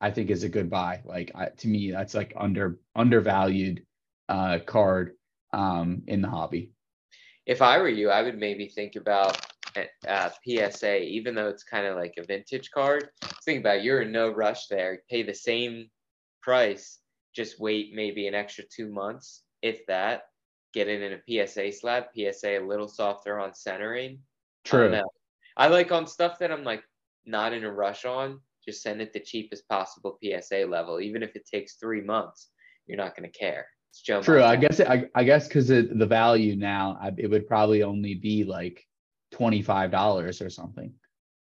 I 0.01 0.11
think 0.11 0.31
is 0.31 0.45
a 0.45 0.49
good 0.49 0.71
buy. 0.71 1.03
Like 1.05 1.33
I, 1.35 1.49
to 1.49 1.69
me, 1.69 1.91
that's 1.91 2.15
like 2.15 2.33
under 2.37 2.79
undervalued 2.95 3.85
uh, 4.29 4.59
card 4.65 5.13
um, 5.53 6.03
in 6.07 6.21
the 6.21 6.29
hobby. 6.29 6.73
If 7.47 7.63
I 7.63 7.79
were 7.79 7.89
you, 7.89 8.11
I 8.11 8.23
would 8.23 8.39
maybe 8.39 8.69
think 8.69 8.97
about 8.97 9.41
uh, 10.09 10.31
PSA, 10.47 11.03
even 11.03 11.35
though 11.35 11.49
it's 11.49 11.63
kind 11.63 11.87
of 11.87 11.97
like 11.97 12.15
a 12.19 12.25
vintage 12.25 12.71
card. 12.71 13.09
Think 13.45 13.61
about 13.61 13.79
it, 13.79 13.85
you're 13.85 14.03
in 14.03 14.13
no 14.13 14.31
rush 14.31 14.67
there. 14.67 15.03
Pay 15.09 15.23
the 15.23 15.35
same 15.35 15.89
price, 16.43 16.99
just 17.37 17.61
wait 17.61 17.91
maybe 17.95 18.27
an 18.27 18.35
extra 18.35 18.65
two 18.65 18.91
months, 18.91 19.43
if 19.61 19.87
that. 19.87 20.23
get 20.73 20.89
it 20.89 21.03
in 21.03 21.13
a 21.13 21.47
PSA 21.47 21.73
slab. 21.73 22.05
PSA 22.17 22.59
a 22.59 22.67
little 22.67 22.89
softer 22.89 23.39
on 23.39 23.55
centering. 23.55 24.19
True. 24.65 24.95
I, 25.57 25.67
I 25.67 25.69
like 25.69 25.93
on 25.93 26.07
stuff 26.07 26.39
that 26.41 26.51
I'm 26.51 26.65
like 26.65 26.83
not 27.27 27.53
in 27.53 27.65
a 27.65 27.73
rush 27.73 28.05
on. 28.05 28.41
Just 28.65 28.83
send 28.83 29.01
it 29.01 29.13
the 29.13 29.21
cheapest 29.21 29.69
possible 29.69 30.19
PSA 30.23 30.67
level, 30.69 31.01
even 31.01 31.23
if 31.23 31.37
it 31.37 31.47
takes 31.47 31.75
three 31.75 32.01
months. 32.01 32.49
You're 32.87 32.97
not 32.97 33.17
going 33.17 33.31
to 33.31 33.39
care. 33.39 33.67
It's 33.91 34.01
Joe. 34.01 34.23
True. 34.23 34.43
I 34.43 34.57
guess 34.57 34.81
it, 34.81 34.89
I, 34.89 35.07
I 35.15 35.25
guess 35.25 35.47
because 35.47 35.69
the 35.69 36.07
value 36.07 36.57
now, 36.57 36.99
I, 37.01 37.13
it 37.17 37.31
would 37.31 37.47
probably 37.47 37.83
only 37.83 38.15
be 38.15 38.45
like 38.45 38.85
twenty 39.31 39.63
five 39.63 39.91
dollars 39.91 40.43
or 40.43 40.51
something. 40.51 40.93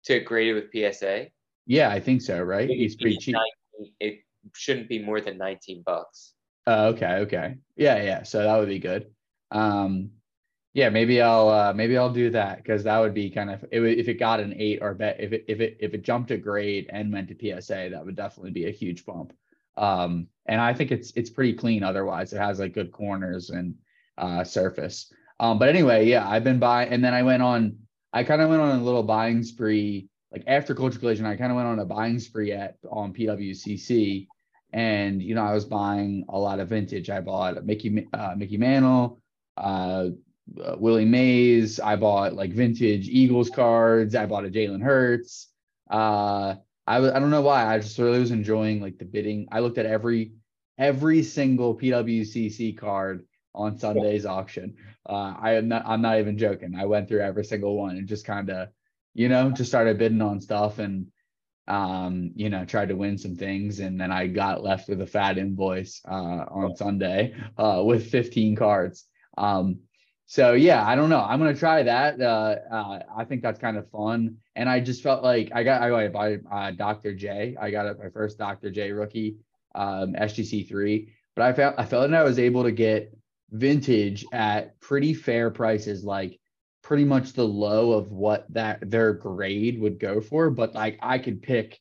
To 0.04 0.20
grade 0.20 0.48
it 0.48 0.54
with 0.54 0.94
PSA. 0.94 1.28
Yeah, 1.66 1.90
I 1.90 2.00
think 2.00 2.22
so. 2.22 2.42
Right? 2.42 2.68
It's 2.70 2.96
pretty 2.96 3.16
cheap. 3.18 3.34
19, 3.34 3.92
it 4.00 4.20
shouldn't 4.54 4.88
be 4.88 5.02
more 5.02 5.20
than 5.20 5.38
nineteen 5.38 5.82
bucks. 5.84 6.32
Oh, 6.66 6.88
okay, 6.88 7.14
okay. 7.20 7.56
Yeah, 7.76 8.02
yeah. 8.02 8.22
So 8.24 8.42
that 8.42 8.58
would 8.58 8.68
be 8.68 8.78
good. 8.78 9.06
Um, 9.50 10.10
yeah, 10.74 10.90
maybe 10.90 11.20
I'll 11.22 11.48
uh, 11.48 11.72
maybe 11.72 11.96
I'll 11.96 12.12
do 12.12 12.30
that 12.30 12.58
because 12.58 12.84
that 12.84 12.98
would 12.98 13.14
be 13.14 13.30
kind 13.30 13.50
of 13.50 13.64
it 13.72 13.82
if 13.82 14.06
it 14.06 14.14
got 14.14 14.38
an 14.38 14.54
eight 14.56 14.80
or 14.82 14.94
bet 14.94 15.16
if 15.18 15.32
it 15.32 15.44
if 15.48 15.60
it 15.60 15.78
if 15.80 15.94
it 15.94 16.02
jumped 16.02 16.30
a 16.30 16.36
grade 16.36 16.90
and 16.92 17.12
went 17.12 17.28
to 17.28 17.60
PSA, 17.60 17.88
that 17.90 18.04
would 18.04 18.16
definitely 18.16 18.50
be 18.50 18.66
a 18.66 18.70
huge 18.70 19.04
bump. 19.06 19.32
Um, 19.76 20.28
and 20.46 20.60
I 20.60 20.74
think 20.74 20.92
it's 20.92 21.12
it's 21.16 21.30
pretty 21.30 21.54
clean. 21.54 21.82
Otherwise, 21.82 22.32
it 22.32 22.38
has 22.38 22.58
like 22.58 22.74
good 22.74 22.92
corners 22.92 23.50
and 23.50 23.74
uh, 24.18 24.44
surface. 24.44 25.10
Um, 25.40 25.58
but 25.58 25.68
anyway, 25.68 26.06
yeah, 26.06 26.28
I've 26.28 26.44
been 26.44 26.58
buying, 26.58 26.92
and 26.92 27.02
then 27.02 27.14
I 27.14 27.22
went 27.22 27.42
on. 27.42 27.76
I 28.12 28.24
kind 28.24 28.42
of 28.42 28.50
went 28.50 28.60
on 28.60 28.78
a 28.78 28.84
little 28.84 29.02
buying 29.02 29.42
spree. 29.42 30.08
Like 30.30 30.44
after 30.46 30.74
Culture 30.74 30.98
Collision, 30.98 31.24
I 31.24 31.36
kind 31.36 31.50
of 31.50 31.56
went 31.56 31.68
on 31.68 31.78
a 31.78 31.86
buying 31.86 32.18
spree 32.18 32.52
at 32.52 32.76
on 32.90 33.14
PWCC 33.14 34.26
and 34.72 35.22
you 35.22 35.34
know 35.34 35.44
I 35.44 35.54
was 35.54 35.64
buying 35.64 36.24
a 36.28 36.38
lot 36.38 36.60
of 36.60 36.68
vintage. 36.68 37.10
I 37.10 37.20
bought 37.20 37.64
Mickey 37.64 38.06
uh, 38.12 38.34
Mickey 38.36 38.56
Mantle, 38.56 39.20
uh, 39.56 40.08
uh, 40.62 40.76
Willie 40.78 41.04
Mays. 41.04 41.80
I 41.80 41.96
bought 41.96 42.34
like 42.34 42.52
vintage 42.52 43.08
Eagles 43.08 43.50
cards. 43.50 44.14
I 44.14 44.26
bought 44.26 44.46
a 44.46 44.50
Jalen 44.50 44.82
Hurts. 44.82 45.48
Uh, 45.90 46.56
I 46.86 46.96
I 46.96 47.18
don't 47.18 47.30
know 47.30 47.42
why. 47.42 47.66
I 47.66 47.78
just 47.78 47.98
really 47.98 48.18
was 48.18 48.30
enjoying 48.30 48.80
like 48.80 48.98
the 48.98 49.04
bidding. 49.04 49.48
I 49.50 49.60
looked 49.60 49.78
at 49.78 49.86
every 49.86 50.32
every 50.76 51.22
single 51.22 51.76
PWCC 51.76 52.76
card 52.76 53.24
on 53.54 53.78
Sunday's 53.78 54.24
auction. 54.24 54.76
Uh, 55.08 55.34
I 55.38 55.54
am 55.54 55.68
not. 55.68 55.82
I'm 55.86 56.02
not 56.02 56.18
even 56.18 56.38
joking. 56.38 56.74
I 56.76 56.84
went 56.84 57.08
through 57.08 57.20
every 57.20 57.44
single 57.44 57.76
one 57.76 57.96
and 57.96 58.06
just 58.06 58.24
kind 58.24 58.50
of, 58.50 58.68
you 59.14 59.28
know, 59.28 59.50
just 59.50 59.70
started 59.70 59.98
bidding 59.98 60.22
on 60.22 60.40
stuff 60.40 60.78
and 60.78 61.06
um, 61.68 62.32
you 62.34 62.48
know, 62.48 62.64
tried 62.64 62.88
to 62.88 62.96
win 62.96 63.18
some 63.18 63.36
things, 63.36 63.80
and 63.80 64.00
then 64.00 64.10
I 64.10 64.26
got 64.26 64.62
left 64.62 64.88
with 64.88 65.00
a 65.02 65.06
fat 65.06 65.38
invoice 65.38 66.00
uh, 66.08 66.44
on 66.50 66.74
Sunday 66.76 67.34
uh, 67.58 67.82
with 67.84 68.10
15 68.10 68.56
cards. 68.56 69.04
Um, 69.36 69.80
so 70.26 70.52
yeah, 70.52 70.86
I 70.86 70.94
don't 70.94 71.08
know. 71.08 71.22
I'm 71.22 71.38
gonna 71.38 71.54
try 71.54 71.82
that. 71.82 72.20
Uh, 72.20 72.56
uh, 72.70 73.00
I 73.16 73.24
think 73.24 73.42
that's 73.42 73.58
kind 73.58 73.78
of 73.78 73.90
fun, 73.90 74.36
and 74.56 74.68
I 74.68 74.80
just 74.80 75.02
felt 75.02 75.22
like 75.22 75.50
I 75.54 75.62
got 75.62 75.80
I 75.80 76.08
got 76.08 76.32
uh, 76.50 76.70
Dr. 76.72 77.14
J. 77.14 77.56
I 77.58 77.70
got 77.70 77.98
my 77.98 78.10
first 78.10 78.36
Dr. 78.36 78.70
J 78.70 78.92
rookie 78.92 79.36
um, 79.74 80.12
SGC 80.12 80.68
three, 80.68 81.14
but 81.34 81.44
I 81.44 81.54
felt 81.54 81.76
I 81.78 81.86
felt 81.86 82.10
that 82.10 82.20
I 82.20 82.24
was 82.24 82.38
able 82.38 82.64
to 82.64 82.72
get 82.72 83.16
vintage 83.50 84.26
at 84.30 84.78
pretty 84.80 85.14
fair 85.14 85.50
prices, 85.50 86.04
like 86.04 86.38
pretty 86.88 87.04
much 87.04 87.34
the 87.34 87.46
low 87.46 87.92
of 87.92 88.12
what 88.12 88.46
that 88.48 88.78
their 88.90 89.12
grade 89.12 89.78
would 89.78 90.00
go 90.00 90.22
for, 90.22 90.48
but 90.48 90.74
like 90.74 90.98
I 91.02 91.18
could 91.18 91.42
pick 91.42 91.78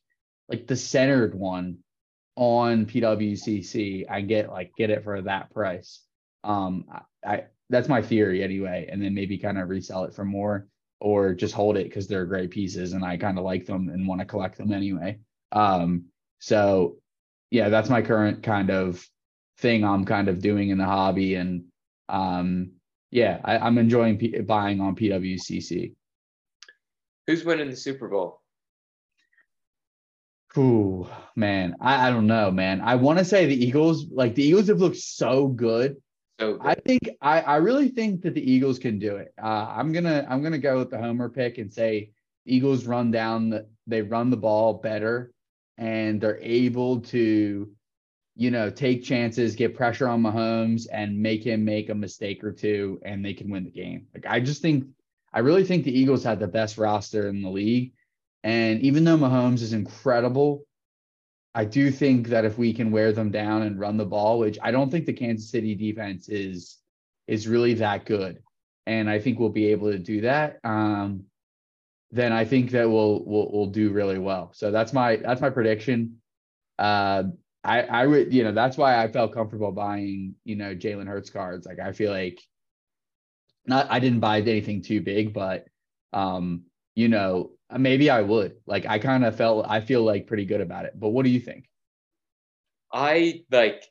like 0.50 0.66
the 0.66 0.76
centered 0.76 1.34
one 1.34 1.78
on 2.36 2.84
PWCC. 2.84 4.04
I 4.10 4.20
get 4.20 4.50
like 4.50 4.72
get 4.76 4.90
it 4.90 5.04
for 5.04 5.22
that 5.22 5.50
price. 5.50 6.02
Um, 6.44 6.84
I, 6.92 7.00
I 7.26 7.44
that's 7.70 7.88
my 7.88 8.02
theory 8.02 8.42
anyway, 8.44 8.86
and 8.92 9.02
then 9.02 9.14
maybe 9.14 9.38
kind 9.38 9.56
of 9.56 9.70
resell 9.70 10.04
it 10.04 10.14
for 10.14 10.26
more 10.26 10.68
or 11.00 11.32
just 11.32 11.54
hold 11.54 11.78
it 11.78 11.84
because 11.84 12.06
they're 12.06 12.26
great 12.26 12.50
pieces 12.50 12.92
and 12.92 13.02
I 13.02 13.16
kind 13.16 13.38
of 13.38 13.44
like 13.44 13.64
them 13.64 13.88
and 13.88 14.06
want 14.06 14.20
to 14.20 14.26
collect 14.26 14.58
them 14.58 14.74
anyway. 14.74 15.20
Um, 15.52 16.04
so 16.38 16.96
yeah, 17.50 17.70
that's 17.70 17.88
my 17.88 18.02
current 18.02 18.42
kind 18.42 18.68
of 18.68 19.02
thing 19.56 19.84
I'm 19.84 20.04
kind 20.04 20.28
of 20.28 20.42
doing 20.42 20.68
in 20.68 20.76
the 20.76 20.84
hobby 20.84 21.36
and 21.36 21.64
um 22.10 22.72
yeah, 23.10 23.40
I, 23.44 23.66
am 23.66 23.78
enjoying 23.78 24.18
P- 24.18 24.40
buying 24.40 24.80
on 24.80 24.96
PWCC. 24.96 25.94
Who's 27.26 27.44
winning 27.44 27.70
the 27.70 27.76
Super 27.76 28.08
Bowl? 28.08 28.40
Ooh, 30.56 31.06
man, 31.36 31.76
I, 31.80 32.08
I 32.08 32.10
don't 32.10 32.26
know, 32.26 32.50
man. 32.50 32.80
I 32.80 32.96
want 32.96 33.18
to 33.18 33.24
say 33.24 33.46
the 33.46 33.64
Eagles, 33.64 34.06
like 34.10 34.34
the 34.34 34.42
Eagles 34.42 34.68
have 34.68 34.80
looked 34.80 34.96
so 34.96 35.46
good. 35.46 35.96
So 36.40 36.54
good. 36.54 36.66
I 36.66 36.74
think 36.74 37.10
I, 37.20 37.40
I 37.42 37.56
really 37.56 37.88
think 37.88 38.22
that 38.22 38.34
the 38.34 38.52
Eagles 38.52 38.78
can 38.78 38.98
do 38.98 39.16
it. 39.16 39.32
Uh, 39.40 39.72
I'm 39.76 39.92
gonna 39.92 40.26
I'm 40.28 40.42
gonna 40.42 40.58
go 40.58 40.78
with 40.78 40.90
the 40.90 40.98
homer 40.98 41.28
pick 41.28 41.58
and 41.58 41.72
say 41.72 42.10
Eagles 42.46 42.86
run 42.86 43.10
down 43.10 43.50
the 43.50 43.68
they 43.86 44.02
run 44.02 44.30
the 44.30 44.36
ball 44.36 44.74
better 44.74 45.32
and 45.76 46.20
they're 46.20 46.40
able 46.40 47.00
to 47.00 47.70
you 48.38 48.52
know, 48.52 48.70
take 48.70 49.02
chances, 49.02 49.56
get 49.56 49.74
pressure 49.74 50.06
on 50.06 50.22
Mahomes, 50.22 50.86
and 50.92 51.20
make 51.20 51.44
him 51.44 51.64
make 51.64 51.88
a 51.88 51.94
mistake 51.94 52.44
or 52.44 52.52
two, 52.52 53.00
and 53.04 53.24
they 53.24 53.34
can 53.34 53.50
win 53.50 53.64
the 53.64 53.70
game. 53.70 54.06
Like 54.14 54.26
I 54.26 54.38
just 54.38 54.62
think, 54.62 54.84
I 55.32 55.40
really 55.40 55.64
think 55.64 55.84
the 55.84 55.98
Eagles 55.98 56.22
had 56.22 56.38
the 56.38 56.46
best 56.46 56.78
roster 56.78 57.28
in 57.28 57.42
the 57.42 57.50
league, 57.50 57.94
and 58.44 58.80
even 58.80 59.02
though 59.02 59.16
Mahomes 59.16 59.60
is 59.60 59.72
incredible, 59.72 60.62
I 61.52 61.64
do 61.64 61.90
think 61.90 62.28
that 62.28 62.44
if 62.44 62.56
we 62.56 62.72
can 62.72 62.92
wear 62.92 63.10
them 63.10 63.32
down 63.32 63.62
and 63.62 63.80
run 63.80 63.96
the 63.96 64.06
ball, 64.06 64.38
which 64.38 64.56
I 64.62 64.70
don't 64.70 64.88
think 64.88 65.06
the 65.06 65.12
Kansas 65.12 65.50
City 65.50 65.74
defense 65.74 66.28
is 66.28 66.78
is 67.26 67.48
really 67.48 67.74
that 67.74 68.06
good, 68.06 68.40
and 68.86 69.10
I 69.10 69.18
think 69.18 69.40
we'll 69.40 69.48
be 69.48 69.72
able 69.72 69.90
to 69.90 69.98
do 69.98 70.20
that. 70.20 70.60
Um, 70.62 71.24
then 72.12 72.32
I 72.32 72.44
think 72.44 72.70
that 72.70 72.88
we'll 72.88 73.24
we'll 73.24 73.50
we'll 73.52 73.66
do 73.66 73.90
really 73.90 74.18
well. 74.18 74.52
So 74.54 74.70
that's 74.70 74.92
my 74.92 75.16
that's 75.16 75.40
my 75.40 75.50
prediction. 75.50 76.20
Uh, 76.78 77.24
I 77.68 77.82
I 77.82 78.06
would 78.06 78.32
you 78.32 78.44
know 78.44 78.52
that's 78.52 78.78
why 78.78 79.02
I 79.02 79.08
felt 79.08 79.34
comfortable 79.34 79.72
buying 79.72 80.34
you 80.44 80.56
know 80.56 80.74
Jalen 80.74 81.06
Hurts 81.06 81.30
cards. 81.30 81.66
Like 81.66 81.78
I 81.78 81.92
feel 81.92 82.10
like 82.10 82.40
not 83.66 83.86
I 83.90 83.98
didn't 84.00 84.20
buy 84.20 84.40
anything 84.40 84.82
too 84.82 85.02
big, 85.02 85.34
but 85.34 85.66
um 86.12 86.64
you 86.94 87.08
know 87.08 87.50
maybe 87.76 88.08
I 88.08 88.22
would. 88.22 88.56
Like 88.66 88.86
I 88.86 88.98
kind 88.98 89.24
of 89.24 89.36
felt 89.36 89.66
I 89.68 89.80
feel 89.80 90.02
like 90.02 90.26
pretty 90.26 90.46
good 90.46 90.62
about 90.62 90.86
it. 90.86 90.98
But 90.98 91.10
what 91.10 91.24
do 91.24 91.30
you 91.30 91.40
think? 91.40 91.68
I 92.90 93.44
like 93.50 93.84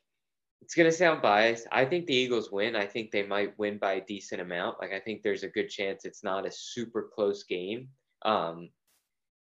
it's 0.60 0.74
gonna 0.74 0.90
sound 0.90 1.22
biased. 1.22 1.68
I 1.70 1.84
think 1.84 2.06
the 2.06 2.16
Eagles 2.16 2.50
win. 2.50 2.74
I 2.74 2.86
think 2.86 3.12
they 3.12 3.22
might 3.22 3.56
win 3.58 3.78
by 3.78 3.92
a 3.94 4.04
decent 4.04 4.40
amount. 4.40 4.80
Like 4.80 4.92
I 4.92 4.98
think 4.98 5.22
there's 5.22 5.44
a 5.44 5.48
good 5.48 5.68
chance 5.68 6.04
it's 6.04 6.24
not 6.24 6.46
a 6.46 6.50
super 6.50 7.08
close 7.14 7.44
game. 7.44 7.88
Um, 8.22 8.70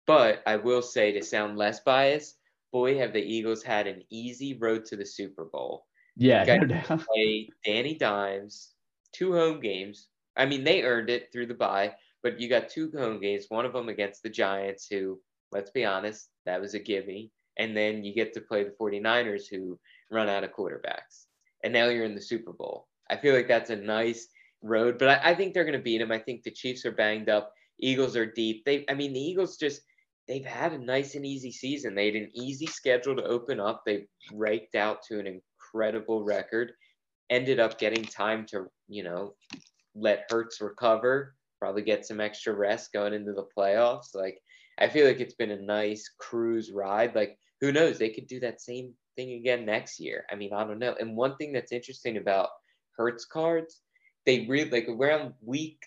but 0.07 0.43
I 0.47 0.57
will 0.57 0.83
say 0.83 1.13
to 1.13 1.23
sound 1.23 1.57
less 1.57 1.81
biased, 1.81 2.39
boy, 2.73 2.99
have 2.99 3.13
the 3.13 3.23
Eagles 3.23 3.63
had 3.63 3.87
an 3.87 4.03
easy 4.11 4.57
road 4.59 4.85
to 4.87 4.97
the 4.97 5.07
Super 5.07 5.45
Bowl. 5.45 5.87
Yeah, 6.17 6.45
got 6.45 6.67
no 6.67 7.05
play 7.15 7.51
Danny 7.65 7.95
Dimes, 7.95 8.73
two 9.13 9.33
home 9.33 9.61
games. 9.61 10.09
I 10.37 10.47
mean, 10.47 10.65
they 10.65 10.83
earned 10.83 11.11
it 11.11 11.33
through 11.33 11.47
the 11.47 11.55
bye, 11.55 11.95
but 12.23 12.41
you 12.41 12.49
got 12.49 12.69
two 12.69 12.91
home 12.97 13.21
games. 13.21 13.47
One 13.49 13.65
of 13.65 13.73
them 13.73 13.89
against 13.89 14.23
the 14.23 14.29
Giants, 14.29 14.87
who, 14.91 15.21
let's 15.53 15.71
be 15.71 15.85
honest, 15.85 16.29
that 16.45 16.61
was 16.61 16.75
a 16.75 16.79
gimme. 16.79 17.31
And 17.59 17.77
then 17.77 18.05
you 18.05 18.15
get 18.15 18.35
to 18.35 18.41
play 18.41 18.65
the 18.65 18.75
49ers, 18.79 19.45
who 19.51 19.79
run 20.11 20.29
out 20.29 20.45
of 20.45 20.53
quarterbacks. 20.53 21.27
And 21.65 21.73
now 21.73 21.89
you're 21.89 22.05
in 22.05 22.15
the 22.15 22.21
Super 22.21 22.53
Bowl. 22.53 22.89
I 23.09 23.17
feel 23.17 23.35
like 23.35 23.49
that's 23.49 23.71
a 23.71 23.77
nice 23.77 24.29
road, 24.63 24.99
but 24.99 25.09
I, 25.09 25.31
I 25.31 25.35
think 25.35 25.55
they're 25.55 25.65
going 25.65 25.79
to 25.79 25.83
beat 25.83 25.99
them. 25.99 26.13
I 26.13 26.19
think 26.19 26.43
the 26.43 26.51
Chiefs 26.51 26.85
are 26.85 26.93
banged 26.93 27.29
up. 27.29 27.53
Eagles 27.79 28.17
are 28.17 28.27
deep. 28.27 28.65
They, 28.65 28.85
I 28.89 28.95
mean, 28.95 29.13
the 29.13 29.21
Eagles 29.21 29.57
just 29.57 29.83
they've 30.29 30.45
had 30.45 30.73
a 30.73 30.79
nice 30.79 31.15
and 31.15 31.25
easy 31.25 31.53
season. 31.53 31.95
They 31.95 32.07
had 32.07 32.17
an 32.17 32.31
easy 32.35 32.67
schedule 32.67 33.17
to 33.17 33.25
open 33.25 33.61
up. 33.61 33.83
They 33.85 34.07
raked 34.33 34.75
out 34.75 35.03
to 35.09 35.19
an 35.19 35.27
incredible 35.27 36.25
record. 36.25 36.73
Ended 37.31 37.61
up 37.61 37.79
getting 37.79 38.05
time 38.05 38.47
to, 38.51 38.67
you 38.89 39.03
know, 39.03 39.35
let 39.95 40.27
Hurts 40.31 40.61
recover, 40.61 41.35
probably 41.59 41.83
get 41.83 42.07
some 42.07 42.21
extra 42.21 42.55
rest 42.55 42.93
going 42.93 43.15
into 43.15 43.33
the 43.33 43.47
playoffs. 43.57 44.15
Like, 44.15 44.39
I 44.79 44.89
feel 44.89 45.07
like 45.07 45.21
it's 45.21 45.35
been 45.35 45.53
a 45.53 45.61
nice 45.61 46.09
cruise 46.19 46.71
ride. 46.71 47.15
Like, 47.15 47.39
who 47.61 47.73
knows? 47.73 47.99
They 47.99 48.11
could 48.11 48.27
do 48.27 48.41
that 48.41 48.61
same 48.61 48.93
thing 49.17 49.33
again 49.33 49.65
next 49.65 49.99
year. 49.99 50.25
I 50.31 50.35
mean, 50.35 50.53
I 50.53 50.65
don't 50.65 50.79
know. 50.79 50.95
And 51.01 51.17
one 51.17 51.37
thing 51.37 51.53
that's 51.53 51.73
interesting 51.73 52.19
about 52.19 52.51
Hurts 52.97 53.25
cards, 53.25 53.81
they 54.25 54.47
really 54.47 54.71
like 54.71 54.89
around 54.89 55.35
week 55.43 55.79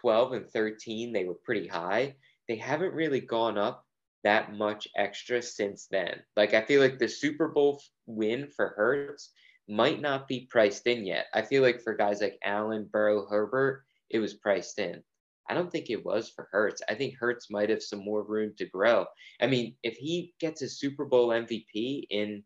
12 0.00 0.32
and 0.32 0.50
13, 0.50 1.12
they 1.12 1.24
were 1.24 1.38
pretty 1.44 1.66
high. 1.66 2.14
They 2.48 2.56
haven't 2.56 2.94
really 2.94 3.20
gone 3.20 3.58
up 3.58 3.84
that 4.24 4.54
much 4.54 4.88
extra 4.96 5.40
since 5.42 5.86
then. 5.90 6.20
Like 6.36 6.54
I 6.54 6.62
feel 6.62 6.80
like 6.80 6.98
the 6.98 7.08
Super 7.08 7.48
Bowl 7.48 7.80
win 8.06 8.48
for 8.48 8.74
Hurts 8.76 9.32
might 9.68 10.00
not 10.00 10.26
be 10.26 10.48
priced 10.50 10.86
in 10.86 11.04
yet. 11.04 11.26
I 11.34 11.42
feel 11.42 11.62
like 11.62 11.82
for 11.82 11.94
guys 11.94 12.20
like 12.20 12.38
Allen, 12.44 12.88
Burrow, 12.90 13.26
Herbert, 13.28 13.84
it 14.10 14.18
was 14.18 14.34
priced 14.34 14.78
in. 14.78 15.02
I 15.50 15.54
don't 15.54 15.70
think 15.70 15.88
it 15.88 16.04
was 16.04 16.30
for 16.30 16.48
Hurts. 16.52 16.82
I 16.88 16.94
think 16.94 17.14
Hurts 17.18 17.50
might 17.50 17.70
have 17.70 17.82
some 17.82 18.04
more 18.04 18.22
room 18.22 18.52
to 18.58 18.66
grow. 18.66 19.06
I 19.40 19.46
mean, 19.46 19.76
if 19.82 19.96
he 19.96 20.34
gets 20.40 20.62
a 20.62 20.68
Super 20.68 21.04
Bowl 21.04 21.28
MVP 21.28 22.06
in 22.10 22.42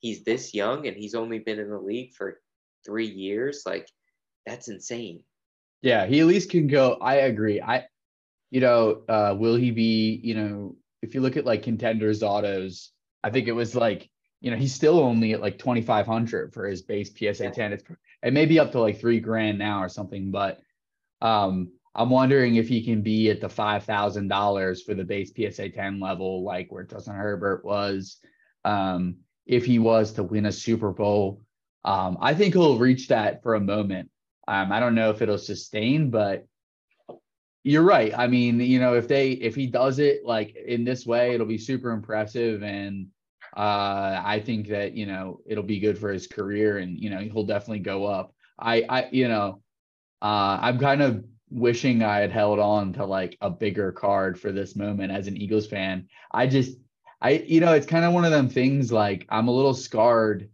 he's 0.00 0.24
this 0.24 0.54
young 0.54 0.86
and 0.86 0.96
he's 0.96 1.14
only 1.14 1.40
been 1.40 1.58
in 1.58 1.70
the 1.70 1.78
league 1.78 2.14
for 2.14 2.40
three 2.84 3.08
years, 3.08 3.62
like 3.66 3.88
That's 4.46 4.68
insane. 4.68 5.24
Yeah, 5.82 6.06
he 6.06 6.20
at 6.20 6.26
least 6.26 6.50
can 6.50 6.66
go. 6.66 6.94
I 7.00 7.16
agree. 7.16 7.60
I, 7.60 7.86
you 8.50 8.60
know, 8.60 9.02
uh, 9.08 9.34
will 9.38 9.56
he 9.56 9.70
be? 9.70 10.20
You 10.24 10.34
know, 10.34 10.76
if 11.02 11.14
you 11.14 11.20
look 11.20 11.36
at 11.36 11.46
like 11.46 11.62
contenders 11.62 12.22
autos, 12.22 12.92
I 13.22 13.30
think 13.30 13.48
it 13.48 13.52
was 13.52 13.74
like 13.74 14.08
you 14.40 14.50
know 14.50 14.56
he's 14.56 14.74
still 14.74 15.00
only 15.00 15.32
at 15.32 15.40
like 15.40 15.58
twenty 15.58 15.82
five 15.82 16.06
hundred 16.06 16.52
for 16.52 16.66
his 16.66 16.82
base 16.82 17.10
PSA 17.10 17.44
yeah. 17.44 17.50
ten. 17.50 17.72
It's 17.72 17.84
it 18.22 18.32
may 18.32 18.46
be 18.46 18.58
up 18.58 18.72
to 18.72 18.80
like 18.80 19.00
three 19.00 19.20
grand 19.20 19.58
now 19.58 19.82
or 19.82 19.88
something, 19.88 20.30
but 20.30 20.60
um, 21.20 21.72
I'm 21.94 22.10
wondering 22.10 22.56
if 22.56 22.68
he 22.68 22.84
can 22.84 23.02
be 23.02 23.30
at 23.30 23.40
the 23.40 23.48
five 23.48 23.84
thousand 23.84 24.28
dollars 24.28 24.82
for 24.82 24.94
the 24.94 25.04
base 25.04 25.32
PSA 25.34 25.70
ten 25.70 26.00
level, 26.00 26.44
like 26.44 26.70
where 26.70 26.84
Justin 26.84 27.14
Herbert 27.14 27.64
was. 27.64 28.18
Um, 28.64 29.16
if 29.46 29.64
he 29.64 29.78
was 29.78 30.12
to 30.12 30.22
win 30.22 30.46
a 30.46 30.52
Super 30.52 30.92
Bowl, 30.92 31.40
um, 31.84 32.18
I 32.20 32.34
think 32.34 32.54
he'll 32.54 32.78
reach 32.78 33.08
that 33.08 33.42
for 33.42 33.54
a 33.54 33.60
moment. 33.60 34.10
Um, 34.46 34.72
I 34.72 34.80
don't 34.80 34.94
know 34.94 35.10
if 35.10 35.22
it'll 35.22 35.38
sustain, 35.38 36.10
but 36.10 36.46
you're 37.68 37.82
right. 37.82 38.14
I 38.16 38.26
mean, 38.28 38.60
you 38.60 38.80
know, 38.80 38.94
if 38.94 39.08
they 39.08 39.32
if 39.32 39.54
he 39.54 39.66
does 39.66 39.98
it 39.98 40.24
like 40.24 40.56
in 40.56 40.84
this 40.84 41.04
way, 41.04 41.34
it'll 41.34 41.46
be 41.46 41.58
super 41.58 41.90
impressive, 41.90 42.62
and 42.62 43.08
uh, 43.54 44.22
I 44.24 44.42
think 44.44 44.68
that 44.68 44.94
you 44.94 45.04
know 45.04 45.40
it'll 45.46 45.64
be 45.64 45.78
good 45.78 45.98
for 45.98 46.10
his 46.10 46.26
career, 46.26 46.78
and 46.78 46.98
you 46.98 47.10
know 47.10 47.18
he'll 47.18 47.44
definitely 47.44 47.80
go 47.80 48.06
up. 48.06 48.34
I 48.58 48.84
I 48.88 49.08
you 49.12 49.28
know, 49.28 49.60
uh, 50.22 50.58
I'm 50.62 50.78
kind 50.78 51.02
of 51.02 51.24
wishing 51.50 52.02
I 52.02 52.20
had 52.20 52.32
held 52.32 52.58
on 52.58 52.94
to 52.94 53.04
like 53.04 53.36
a 53.42 53.50
bigger 53.50 53.92
card 53.92 54.40
for 54.40 54.50
this 54.50 54.74
moment 54.74 55.12
as 55.12 55.26
an 55.26 55.36
Eagles 55.36 55.66
fan. 55.66 56.08
I 56.32 56.46
just 56.46 56.78
I 57.20 57.32
you 57.32 57.60
know, 57.60 57.74
it's 57.74 57.86
kind 57.86 58.06
of 58.06 58.14
one 58.14 58.24
of 58.24 58.30
them 58.30 58.48
things 58.48 58.90
like 58.90 59.26
I'm 59.28 59.48
a 59.48 59.54
little 59.54 59.74
scarred 59.74 60.48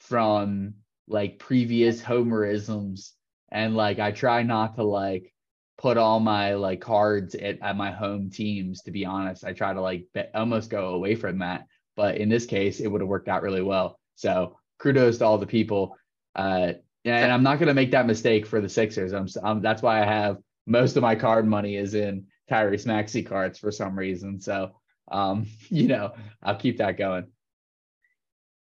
from 0.00 0.74
like 1.08 1.38
previous 1.38 2.02
homerisms 2.02 3.12
and 3.50 3.74
like 3.74 3.98
I 3.98 4.10
try 4.10 4.42
not 4.42 4.76
to 4.76 4.84
like 4.84 5.33
put 5.76 5.96
all 5.96 6.20
my 6.20 6.54
like 6.54 6.80
cards 6.80 7.34
at, 7.34 7.60
at 7.60 7.76
my 7.76 7.90
home 7.90 8.30
teams 8.30 8.82
to 8.82 8.90
be 8.90 9.04
honest. 9.04 9.44
I 9.44 9.52
try 9.52 9.72
to 9.72 9.80
like 9.80 10.06
be, 10.14 10.22
almost 10.34 10.70
go 10.70 10.90
away 10.90 11.14
from 11.14 11.38
that, 11.40 11.66
but 11.96 12.16
in 12.16 12.28
this 12.28 12.46
case 12.46 12.80
it 12.80 12.88
would 12.88 13.00
have 13.00 13.08
worked 13.08 13.28
out 13.28 13.42
really 13.42 13.62
well. 13.62 13.98
So, 14.14 14.58
kudos 14.78 15.18
to 15.18 15.24
all 15.24 15.38
the 15.38 15.46
people 15.46 15.96
uh 16.34 16.74
and 17.04 17.30
I'm 17.32 17.42
not 17.42 17.58
going 17.58 17.68
to 17.68 17.74
make 17.74 17.90
that 17.90 18.06
mistake 18.06 18.46
for 18.46 18.60
the 18.60 18.68
Sixers. 18.68 19.12
I'm, 19.12 19.28
I'm, 19.42 19.60
that's 19.60 19.82
why 19.82 20.00
I 20.02 20.06
have 20.06 20.38
most 20.66 20.96
of 20.96 21.02
my 21.02 21.14
card 21.14 21.46
money 21.46 21.76
is 21.76 21.94
in 21.94 22.26
Tyrese 22.50 22.86
Maxey 22.86 23.22
cards 23.22 23.58
for 23.58 23.70
some 23.70 23.98
reason. 23.98 24.40
So, 24.40 24.72
um, 25.10 25.46
you 25.68 25.88
know, 25.88 26.12
I'll 26.42 26.56
keep 26.56 26.78
that 26.78 26.96
going. 26.96 27.26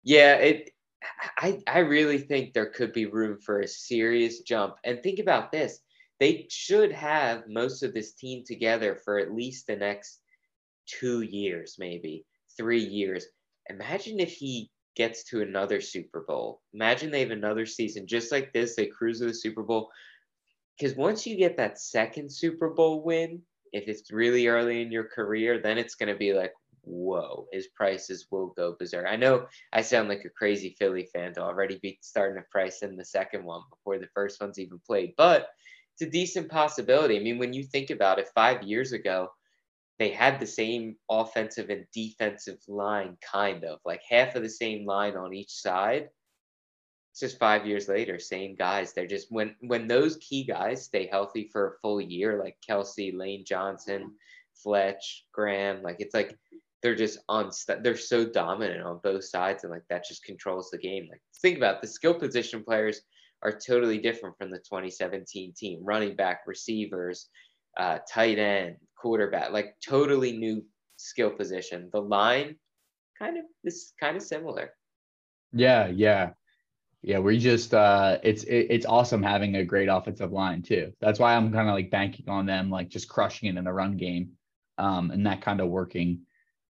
Yeah, 0.04 0.36
it. 0.36 0.72
I 1.38 1.60
I 1.68 1.80
really 1.80 2.18
think 2.18 2.54
there 2.54 2.66
could 2.66 2.92
be 2.92 3.06
room 3.06 3.40
for 3.40 3.60
a 3.60 3.68
serious 3.68 4.40
jump. 4.40 4.75
And 4.84 5.02
think 5.04 5.20
about 5.20 5.52
this: 5.52 5.80
they 6.19 6.48
should 6.50 6.91
have 6.91 7.43
most 7.48 7.84
of 7.84 7.93
this 7.93 8.13
team 8.13 8.43
together 8.45 9.00
for 9.03 9.19
at 9.19 9.34
least 9.34 9.67
the 9.67 9.75
next 9.75 10.22
two 10.88 11.22
years, 11.22 11.75
maybe 11.77 12.25
three 12.57 12.84
years. 12.84 13.25
Imagine 13.69 14.19
if 14.19 14.31
he 14.31 14.69
gets 14.95 15.24
to 15.25 15.41
another 15.41 15.81
Super 15.81 16.22
Bowl. 16.22 16.62
Imagine 16.74 17.12
they 17.12 17.22
have 17.22 17.31
another 17.31 17.65
season 17.65 18.07
just 18.07 18.31
like 18.31 18.53
this. 18.53 18.75
They 18.75 18.86
cruise 18.86 19.19
to 19.19 19.25
the 19.25 19.34
Super 19.34 19.63
Bowl. 19.63 19.89
Because 20.77 20.95
once 20.95 21.25
you 21.25 21.38
get 21.38 21.57
that 21.57 21.79
second 21.79 22.31
Super 22.31 22.69
Bowl 22.69 23.03
win, 23.03 23.41
if 23.74 23.88
it's 23.88 24.12
really 24.12 24.48
early 24.48 24.81
in 24.81 24.91
your 24.91 25.05
career, 25.05 25.60
then 25.62 25.77
it's 25.77 25.95
going 25.95 26.12
to 26.12 26.17
be 26.17 26.34
like, 26.34 26.53
whoa, 26.81 27.48
his 27.51 27.67
prices 27.75 28.27
will 28.31 28.53
go 28.55 28.75
berserk. 28.77 29.05
I 29.07 29.15
know 29.15 29.48
I 29.74 29.81
sound 29.81 30.07
like 30.07 30.24
a 30.24 30.29
crazy 30.29 30.75
Philly 30.77 31.10
fan 31.13 31.34
to 31.34 31.41
already 31.41 31.79
be 31.81 31.98
starting 32.01 32.41
to 32.41 32.48
price 32.51 32.84
in 32.84 32.95
the 32.95 33.05
second 33.05 33.43
one 33.43 33.62
before 33.69 33.98
the 33.98 34.07
first 34.13 34.39
one's 34.39 34.60
even 34.60 34.79
played, 34.86 35.13
but 35.17 35.50
it's 35.96 36.08
a 36.08 36.12
decent 36.12 36.50
possibility. 36.50 37.18
I 37.18 37.24
mean, 37.24 37.38
when 37.38 37.54
you 37.54 37.64
think 37.64 37.90
about 37.90 38.20
it, 38.20 38.28
five 38.36 38.64
years 38.64 38.92
ago, 38.92 39.29
they 39.98 40.10
had 40.10 40.40
the 40.40 40.48
same 40.48 40.98
offensive 41.10 41.70
and 41.70 41.86
defensive 41.94 42.60
line, 42.68 43.18
kind 43.22 43.64
of 43.64 43.79
like 43.86 44.01
half 44.08 44.36
of 44.36 44.44
the 44.44 44.50
same 44.50 44.86
line 44.86 45.16
on 45.16 45.34
each 45.34 45.51
side. 45.51 46.10
It's 47.12 47.22
just 47.22 47.40
five 47.40 47.66
years 47.66 47.88
later, 47.88 48.20
same 48.20 48.55
guys. 48.55 48.92
They're 48.92 49.08
just 49.08 49.31
when 49.31 49.55
when 49.62 49.88
those 49.88 50.18
key 50.18 50.44
guys 50.44 50.84
stay 50.84 51.08
healthy 51.08 51.50
for 51.50 51.68
a 51.68 51.79
full 51.81 52.01
year, 52.01 52.38
like 52.44 52.58
Kelce, 52.68 53.18
Lane 53.18 53.46
Johnson, 53.48 54.12
Fletch, 54.53 55.25
Graham, 55.31 55.81
like 55.81 55.96
it's 56.00 56.14
like 56.14 56.38
they're 56.84 56.94
just 56.94 57.20
on. 57.29 57.51
They're 57.81 57.96
so 57.96 58.25
dominant 58.25 58.84
on 58.84 59.00
both 59.01 59.24
sides, 59.24 59.64
and 59.64 59.72
like 59.72 59.88
that 59.90 60.05
just 60.05 60.25
controls 60.25 60.70
the 60.72 60.77
game. 60.77 61.08
Like 61.10 61.22
think 61.42 61.55
about 61.55 61.75
it, 61.75 61.81
the 61.84 61.88
skill 61.88 62.16
position 62.16 62.66
players 62.66 63.01
are 63.46 63.58
totally 63.58 64.00
different 64.00 64.36
from 64.38 64.50
the 64.50 64.58
2017 64.58 65.53
team. 65.55 65.79
Running 65.84 66.16
back, 66.16 66.42
receivers, 66.48 67.29
uh, 67.77 68.00
tight 68.12 68.40
end, 68.40 68.77
quarterback, 68.98 69.51
like 69.51 69.75
totally 69.88 70.36
new 70.36 70.66
skill 70.98 71.29
position. 71.29 71.90
The 71.94 72.01
line 72.01 72.55
kind 73.20 73.38
of 73.38 73.46
is 73.64 73.94
kind 74.00 74.18
of 74.18 74.24
similar. 74.24 74.72
Yeah, 75.53 75.88
yeah. 75.88 76.31
Yeah, 77.03 77.20
we 77.20 77.38
just 77.38 77.72
uh 77.75 78.18
it's 78.24 78.44
it, 78.46 78.68
it's 78.72 78.86
awesome 78.88 79.22
having 79.22 79.58
a 79.58 79.64
great 79.64 79.90
offensive 79.90 80.31
line 80.31 80.64
too. 80.64 80.92
That's 81.00 81.20
why 81.20 81.36
I'm 81.36 81.53
kind 81.53 81.70
of 81.70 81.75
like 81.75 81.92
banking 81.92 82.27
on 82.29 82.48
them 82.48 82.72
like 82.72 82.90
just 82.90 83.08
crushing 83.08 83.48
it 83.48 83.58
in 83.60 83.64
the 83.64 83.72
run 83.72 83.96
game 83.96 84.31
um 84.79 85.12
and 85.12 85.27
that 85.27 85.42
kind 85.42 85.62
of 85.62 85.68
working. 85.68 86.22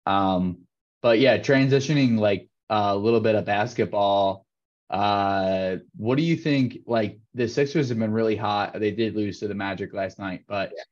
Um 0.07 0.59
but 1.03 1.19
yeah, 1.19 1.39
transitioning 1.39 2.17
like 2.17 2.49
a 2.69 2.97
little 2.97 3.21
bit 3.21 3.35
of 3.35 3.45
basketball 3.45 4.47
uh 4.91 5.77
what 5.97 6.17
do 6.17 6.23
you 6.23 6.37
think 6.37 6.79
like 6.87 7.19
the 7.35 7.49
Sixers 7.49 7.89
have 7.89 7.99
been 7.99 8.13
really 8.13 8.37
hot. 8.37 8.79
They 8.79 8.91
did 8.91 9.15
lose 9.15 9.39
to 9.41 9.49
the 9.49 9.55
Magic 9.55 9.95
last 9.95 10.19
night, 10.19 10.45
but 10.49 10.73
yeah 10.77 10.83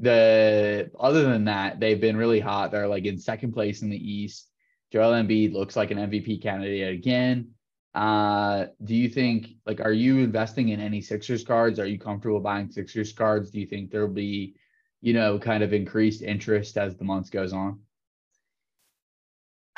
the 0.00 0.90
other 0.98 1.22
than 1.22 1.44
that, 1.44 1.78
they've 1.78 2.00
been 2.00 2.16
really 2.16 2.40
hot. 2.40 2.72
They're 2.72 2.88
like 2.88 3.04
in 3.04 3.18
second 3.18 3.52
place 3.52 3.82
in 3.82 3.90
the 3.90 4.12
East. 4.12 4.48
Joel 4.90 5.12
Embiid 5.12 5.52
looks 5.52 5.76
like 5.76 5.90
an 5.90 5.98
MVP 5.98 6.42
candidate 6.42 6.94
again. 6.94 7.50
Uh, 7.94 8.66
do 8.82 8.94
you 8.94 9.08
think 9.08 9.48
like 9.66 9.80
are 9.80 9.92
you 9.92 10.18
investing 10.18 10.70
in 10.70 10.80
any 10.80 11.00
Sixers 11.00 11.44
cards? 11.44 11.78
Are 11.78 11.86
you 11.86 11.98
comfortable 11.98 12.40
buying 12.40 12.70
Sixers 12.70 13.12
cards? 13.12 13.50
Do 13.50 13.60
you 13.60 13.66
think 13.66 13.90
there'll 13.90 14.08
be, 14.08 14.56
you 15.02 15.12
know, 15.12 15.38
kind 15.38 15.62
of 15.62 15.72
increased 15.72 16.22
interest 16.22 16.78
as 16.78 16.96
the 16.96 17.04
months 17.04 17.28
goes 17.28 17.52
on? 17.52 17.80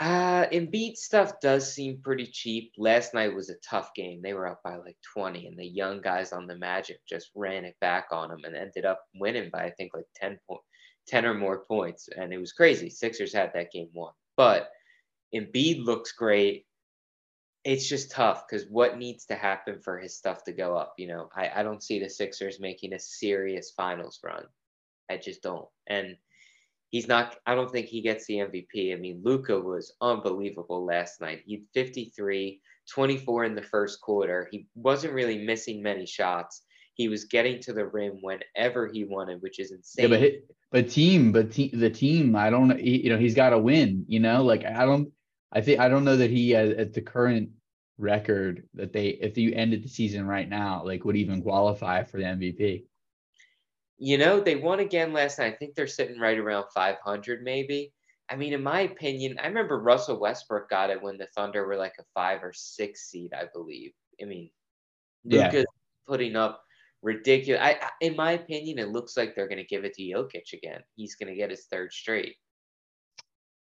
Uh, 0.03 0.49
Embiid 0.49 0.97
stuff 0.97 1.38
does 1.41 1.73
seem 1.73 2.01
pretty 2.03 2.27
cheap. 2.27 2.73
Last 2.77 3.15
night 3.15 3.33
was 3.33 3.51
a 3.51 3.55
tough 3.65 3.95
game. 3.95 4.21
They 4.21 4.35
were 4.35 4.49
up 4.49 4.61
by 4.65 4.75
like 4.75 4.97
20, 5.15 5.47
and 5.47 5.57
the 5.57 5.65
young 5.65 6.01
guys 6.01 6.33
on 6.33 6.49
the 6.49 6.57
Magic 6.57 6.99
just 7.09 7.31
ran 7.37 7.65
it 7.65 7.77
back 7.81 8.09
on 8.11 8.29
them 8.29 8.41
and 8.43 8.57
ended 8.57 8.85
up 8.85 9.05
winning 9.15 9.49
by 9.53 9.62
I 9.62 9.71
think 9.71 9.95
like 9.95 10.07
10, 10.17 10.41
po- 10.49 10.65
10 11.07 11.25
or 11.25 11.35
more 11.35 11.65
points, 11.67 12.09
and 12.17 12.33
it 12.33 12.38
was 12.38 12.53
crazy. 12.53 12.91
Sixers 12.91 13.33
had 13.33 13.53
that 13.55 13.71
game 13.71 13.91
won, 13.93 14.12
but 14.37 14.73
Embiid 15.33 15.85
looks 15.85 16.11
great. 16.11 16.67
It's 17.62 17.88
just 17.88 18.11
tough 18.11 18.49
because 18.49 18.67
what 18.69 18.99
needs 18.99 19.27
to 19.27 19.37
happen 19.37 19.79
for 19.79 20.01
his 20.01 20.17
stuff 20.17 20.43
to 20.47 20.53
go 20.53 20.77
up? 20.77 20.95
You 20.99 21.07
know, 21.07 21.29
I, 21.37 21.49
I 21.55 21.62
don't 21.62 21.81
see 21.83 22.01
the 22.01 22.11
Sixers 22.11 22.59
making 22.59 22.93
a 22.93 22.99
serious 22.99 23.71
finals 23.71 24.19
run. 24.25 24.47
I 25.09 25.19
just 25.19 25.45
don't. 25.45 25.69
And 25.87 26.17
he's 26.92 27.09
not 27.09 27.37
I 27.44 27.57
don't 27.57 27.72
think 27.72 27.88
he 27.88 28.00
gets 28.00 28.26
the 28.26 28.35
MVP. 28.35 28.92
I 28.92 28.96
mean, 28.96 29.20
Luka 29.24 29.59
was 29.59 29.92
unbelievable 30.00 30.85
last 30.85 31.20
night. 31.20 31.42
He 31.44 31.64
53, 31.74 32.61
24 32.88 33.44
in 33.44 33.55
the 33.57 33.62
first 33.62 34.00
quarter. 34.00 34.48
He 34.52 34.68
wasn't 34.76 35.14
really 35.14 35.44
missing 35.44 35.83
many 35.83 36.07
shots. 36.07 36.62
He 36.94 37.09
was 37.09 37.24
getting 37.24 37.61
to 37.62 37.72
the 37.72 37.87
rim 37.87 38.18
whenever 38.20 38.87
he 38.87 39.05
wanted, 39.05 39.42
which 39.42 39.59
is 39.59 39.72
insane. 39.72 40.12
Yeah, 40.12 40.18
but 40.18 40.33
but 40.70 40.90
team, 40.90 41.33
but 41.33 41.50
te- 41.50 41.74
the 41.74 41.90
team, 41.90 42.37
I 42.37 42.50
don't 42.50 42.78
he, 42.78 43.02
you 43.02 43.11
know, 43.11 43.18
he's 43.18 43.35
got 43.35 43.50
to 43.50 43.59
win, 43.59 44.05
you 44.07 44.20
know? 44.20 44.44
Like 44.44 44.64
I 44.64 44.85
don't 44.85 45.11
I 45.50 45.62
think 45.62 45.81
I 45.81 45.88
don't 45.88 46.05
know 46.05 46.16
that 46.18 46.31
he 46.31 46.50
has 46.50 46.70
at 46.70 46.92
the 46.92 47.00
current 47.00 47.48
record 47.98 48.68
that 48.74 48.92
they 48.92 49.09
if 49.09 49.38
you 49.38 49.52
ended 49.55 49.83
the 49.83 49.88
season 49.88 50.26
right 50.26 50.48
now, 50.48 50.85
like 50.85 51.05
would 51.05 51.16
even 51.16 51.42
qualify 51.42 52.05
for 52.05 52.18
the 52.18 52.24
MVP. 52.24 52.85
You 54.05 54.19
know, 54.19 54.41
they 54.41 54.57
won 54.57 54.81
again 54.81 55.12
last 55.12 55.38
night. 55.38 55.55
I 55.55 55.57
think 55.57 55.77
they're 55.77 55.87
sitting 55.87 56.19
right 56.19 56.37
around 56.37 56.65
500, 56.75 57.45
maybe. 57.45 57.93
I 58.29 58.35
mean, 58.35 58.53
in 58.53 58.61
my 58.61 58.81
opinion, 58.81 59.38
I 59.38 59.47
remember 59.47 59.79
Russell 59.79 60.19
Westbrook 60.19 60.69
got 60.69 60.91
it 60.91 61.01
when 61.01 61.19
the 61.19 61.29
Thunder 61.37 61.65
were 61.65 61.77
like 61.77 61.95
a 62.01 62.05
five 62.12 62.43
or 62.43 62.53
six 62.53 63.09
seed, 63.09 63.31
I 63.33 63.45
believe. 63.55 63.93
I 64.21 64.25
mean, 64.25 64.51
yeah. 65.23 65.45
Luka's 65.45 65.67
putting 66.09 66.35
up 66.35 66.65
ridiculous. 67.01 67.62
I, 67.62 67.79
in 68.01 68.17
my 68.17 68.33
opinion, 68.33 68.81
it 68.81 68.88
looks 68.88 69.17
like 69.17 69.37
they're 69.37 69.47
going 69.47 69.59
to 69.59 69.65
give 69.65 69.85
it 69.85 69.95
to 69.95 70.03
Jokic 70.03 70.53
again. 70.53 70.81
He's 70.97 71.15
going 71.15 71.29
to 71.29 71.37
get 71.37 71.51
his 71.51 71.67
third 71.67 71.93
straight. 71.93 72.35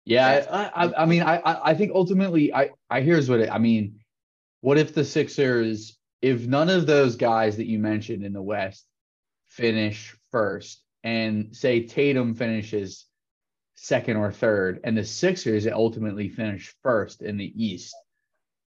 Yeah, 0.04 0.44
I, 0.50 0.86
I, 0.86 1.02
I 1.02 1.06
mean, 1.06 1.22
I, 1.22 1.40
I 1.44 1.74
think 1.74 1.92
ultimately, 1.94 2.52
I, 2.52 2.70
I 2.90 3.02
here's 3.02 3.30
what 3.30 3.38
it, 3.38 3.48
I 3.48 3.58
mean. 3.58 4.00
What 4.60 4.76
if 4.76 4.92
the 4.92 5.04
Sixers, 5.04 5.96
if 6.20 6.48
none 6.48 6.68
of 6.68 6.86
those 6.86 7.14
guys 7.14 7.58
that 7.58 7.68
you 7.68 7.78
mentioned 7.78 8.24
in 8.24 8.32
the 8.32 8.42
West 8.42 8.84
finish 9.46 10.16
first 10.32 10.82
and 11.04 11.54
say 11.56 11.84
Tatum 11.86 12.34
finishes 12.34 13.06
second 13.76 14.16
or 14.16 14.32
third 14.32 14.80
and 14.84 14.96
the 14.96 15.04
Sixers 15.04 15.66
ultimately 15.68 16.28
finish 16.28 16.74
first 16.82 17.22
in 17.22 17.36
the 17.36 17.52
East. 17.64 17.94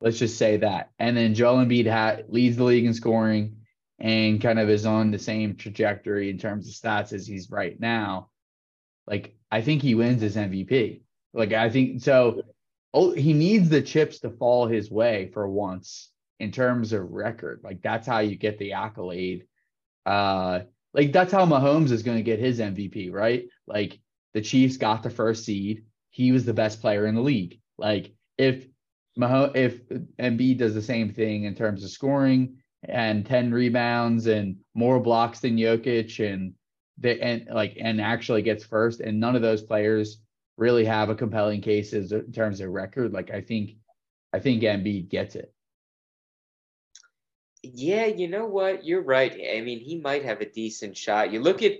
Let's 0.01 0.19
just 0.19 0.37
say 0.37 0.57
that. 0.57 0.91
And 0.99 1.15
then 1.17 1.33
Joel 1.35 1.65
Embiid 1.65 1.89
ha- 1.91 2.23
leads 2.29 2.57
the 2.57 2.63
league 2.65 2.85
in 2.85 2.93
scoring. 2.93 3.57
and 3.99 4.41
kind 4.41 4.59
of 4.59 4.69
is 4.69 4.85
on 4.85 5.11
the 5.11 5.19
same 5.19 5.55
trajectory 5.55 6.29
in 6.29 6.37
terms 6.37 6.67
of 6.67 6.73
stats 6.73 7.13
as 7.13 7.25
he's 7.25 7.49
right 7.49 7.79
now, 7.79 8.29
like 9.07 9.35
I 9.51 9.61
think 9.61 9.81
he 9.81 9.95
wins 9.95 10.21
his 10.21 10.35
MVP. 10.35 11.01
Like 11.33 11.53
I 11.53 11.69
think 11.69 12.01
so. 12.01 12.41
Oh, 12.93 13.11
he 13.13 13.33
needs 13.33 13.69
the 13.69 13.81
chips 13.81 14.19
to 14.19 14.29
fall 14.31 14.67
his 14.67 14.91
way 14.91 15.29
for 15.33 15.47
once 15.47 16.11
in 16.41 16.51
terms 16.51 16.91
of 16.93 17.11
record. 17.11 17.61
Like 17.63 17.81
that's 17.81 18.05
how 18.07 18.19
you 18.19 18.35
get 18.37 18.57
the 18.57 18.73
accolade. 18.73 19.47
Uh, 20.05 20.61
like 20.95 21.11
that's 21.11 21.31
how 21.31 21.45
Mahomes 21.45 21.91
is 21.91 22.03
going 22.03 22.17
to 22.17 22.23
get 22.23 22.39
his 22.39 22.59
MVP, 22.59 23.11
right? 23.11 23.45
Like 23.67 23.99
the 24.33 24.41
Chiefs 24.41 24.77
got 24.77 25.03
the 25.03 25.09
first 25.09 25.43
seed. 25.43 25.83
He 26.09 26.31
was 26.31 26.45
the 26.45 26.53
best 26.53 26.79
player 26.79 27.05
in 27.05 27.15
the 27.15 27.21
league. 27.21 27.59
Like 27.77 28.13
if 28.37 28.65
Mahomes, 29.19 29.55
if 29.55 29.87
Embiid 30.17 30.57
does 30.57 30.73
the 30.73 30.81
same 30.81 31.11
thing 31.13 31.43
in 31.43 31.53
terms 31.53 31.83
of 31.83 31.89
scoring 31.89 32.57
and 32.83 33.25
10 33.25 33.51
rebounds 33.51 34.27
and 34.27 34.55
more 34.73 35.01
blocks 35.01 35.41
than 35.41 35.57
Jokic 35.57 36.33
and 36.33 36.53
they 36.97 37.19
and 37.19 37.47
like 37.51 37.77
and 37.79 37.99
actually 37.99 38.41
gets 38.41 38.63
first 38.63 39.01
and 39.01 39.19
none 39.19 39.35
of 39.35 39.41
those 39.41 39.61
players 39.61 40.21
really 40.57 40.85
have 40.85 41.09
a 41.09 41.15
compelling 41.15 41.59
case 41.59 41.91
in 41.91 42.31
terms 42.31 42.61
of 42.61 42.69
record 42.69 43.11
like 43.11 43.31
I 43.31 43.41
think 43.41 43.71
I 44.31 44.39
think 44.39 44.63
Embiid 44.63 45.09
gets 45.09 45.35
it. 45.35 45.53
Yeah, 47.73 48.05
you 48.05 48.27
know 48.27 48.45
what? 48.45 48.85
You're 48.85 49.03
right. 49.03 49.31
I 49.31 49.61
mean, 49.61 49.79
he 49.79 49.99
might 49.99 50.25
have 50.25 50.41
a 50.41 50.49
decent 50.49 50.97
shot. 50.97 51.31
You 51.31 51.41
look 51.41 51.61
at 51.63 51.73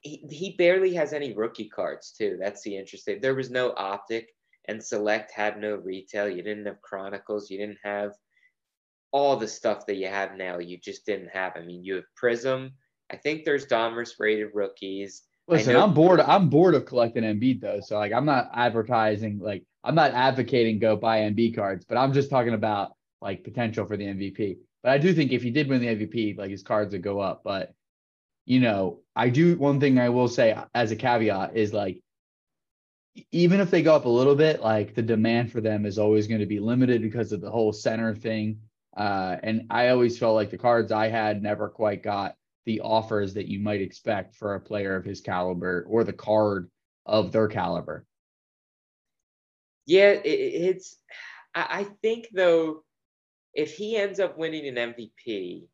he, 0.00 0.22
he 0.30 0.54
barely 0.56 0.94
has 0.94 1.12
any 1.12 1.32
rookie 1.32 1.68
cards 1.68 2.12
too. 2.12 2.36
That's 2.40 2.62
the 2.62 2.76
interesting. 2.76 3.20
There 3.20 3.34
was 3.34 3.50
no 3.50 3.72
optic 3.76 4.34
and 4.68 4.82
select 4.82 5.32
had 5.32 5.58
no 5.58 5.76
retail. 5.76 6.28
You 6.28 6.42
didn't 6.42 6.66
have 6.66 6.80
chronicles. 6.82 7.50
You 7.50 7.58
didn't 7.58 7.78
have 7.82 8.12
all 9.12 9.36
the 9.36 9.48
stuff 9.48 9.86
that 9.86 9.96
you 9.96 10.08
have 10.08 10.36
now. 10.36 10.58
You 10.58 10.76
just 10.76 11.06
didn't 11.06 11.28
have. 11.28 11.52
I 11.56 11.60
mean, 11.60 11.84
you 11.84 11.96
have 11.96 12.04
Prism. 12.16 12.72
I 13.10 13.16
think 13.16 13.44
there's 13.44 13.66
Donruss 13.66 14.14
rated 14.18 14.48
rookies. 14.54 15.22
Listen, 15.46 15.76
I'm 15.76 15.92
bored. 15.92 16.20
I'm 16.20 16.48
bored 16.48 16.74
of 16.74 16.86
collecting 16.86 17.22
Embiid 17.22 17.60
though. 17.60 17.80
So 17.80 17.98
like, 17.98 18.12
I'm 18.12 18.24
not 18.24 18.50
advertising. 18.54 19.38
Like, 19.38 19.62
I'm 19.82 19.94
not 19.94 20.12
advocating 20.12 20.78
go 20.78 20.96
buy 20.96 21.20
Embiid 21.20 21.54
cards, 21.54 21.84
but 21.86 21.98
I'm 21.98 22.12
just 22.12 22.30
talking 22.30 22.54
about 22.54 22.92
like 23.20 23.44
potential 23.44 23.86
for 23.86 23.96
the 23.96 24.04
MVP. 24.04 24.58
But 24.84 24.92
I 24.92 24.98
do 24.98 25.14
think 25.14 25.32
if 25.32 25.42
he 25.42 25.50
did 25.50 25.68
win 25.68 25.80
the 25.80 25.88
MVP, 25.88 26.36
like 26.36 26.50
his 26.50 26.62
cards 26.62 26.92
would 26.92 27.02
go 27.02 27.18
up. 27.18 27.42
But 27.42 27.72
you 28.44 28.60
know, 28.60 29.00
I 29.16 29.30
do 29.30 29.56
one 29.56 29.80
thing 29.80 29.98
I 29.98 30.10
will 30.10 30.28
say 30.28 30.54
as 30.74 30.92
a 30.92 30.96
caveat 30.96 31.56
is 31.56 31.72
like 31.72 32.02
even 33.32 33.60
if 33.60 33.70
they 33.70 33.82
go 33.82 33.94
up 33.94 34.04
a 34.04 34.10
little 34.10 34.34
bit, 34.34 34.60
like 34.60 34.94
the 34.94 35.02
demand 35.02 35.50
for 35.50 35.62
them 35.62 35.86
is 35.86 35.98
always 35.98 36.26
going 36.26 36.40
to 36.40 36.46
be 36.46 36.60
limited 36.60 37.00
because 37.00 37.32
of 37.32 37.40
the 37.40 37.50
whole 37.50 37.72
center 37.72 38.14
thing. 38.14 38.60
Uh, 38.94 39.36
and 39.42 39.66
I 39.70 39.88
always 39.88 40.18
felt 40.18 40.34
like 40.34 40.50
the 40.50 40.58
cards 40.58 40.92
I 40.92 41.08
had 41.08 41.42
never 41.42 41.68
quite 41.68 42.02
got 42.02 42.36
the 42.66 42.80
offers 42.80 43.34
that 43.34 43.48
you 43.48 43.60
might 43.60 43.80
expect 43.80 44.34
for 44.34 44.54
a 44.54 44.60
player 44.60 44.96
of 44.96 45.04
his 45.04 45.20
caliber 45.20 45.86
or 45.88 46.04
the 46.04 46.12
card 46.12 46.70
of 47.06 47.32
their 47.32 47.48
caliber. 47.48 48.04
Yeah, 49.86 50.10
it, 50.10 50.28
it's. 50.28 50.96
I 51.54 51.84
think 52.02 52.28
though, 52.34 52.82
if 53.54 53.74
he 53.74 53.96
ends 53.96 54.20
up 54.20 54.36
winning 54.36 54.66
an 54.66 54.94
MVP, 54.94 55.66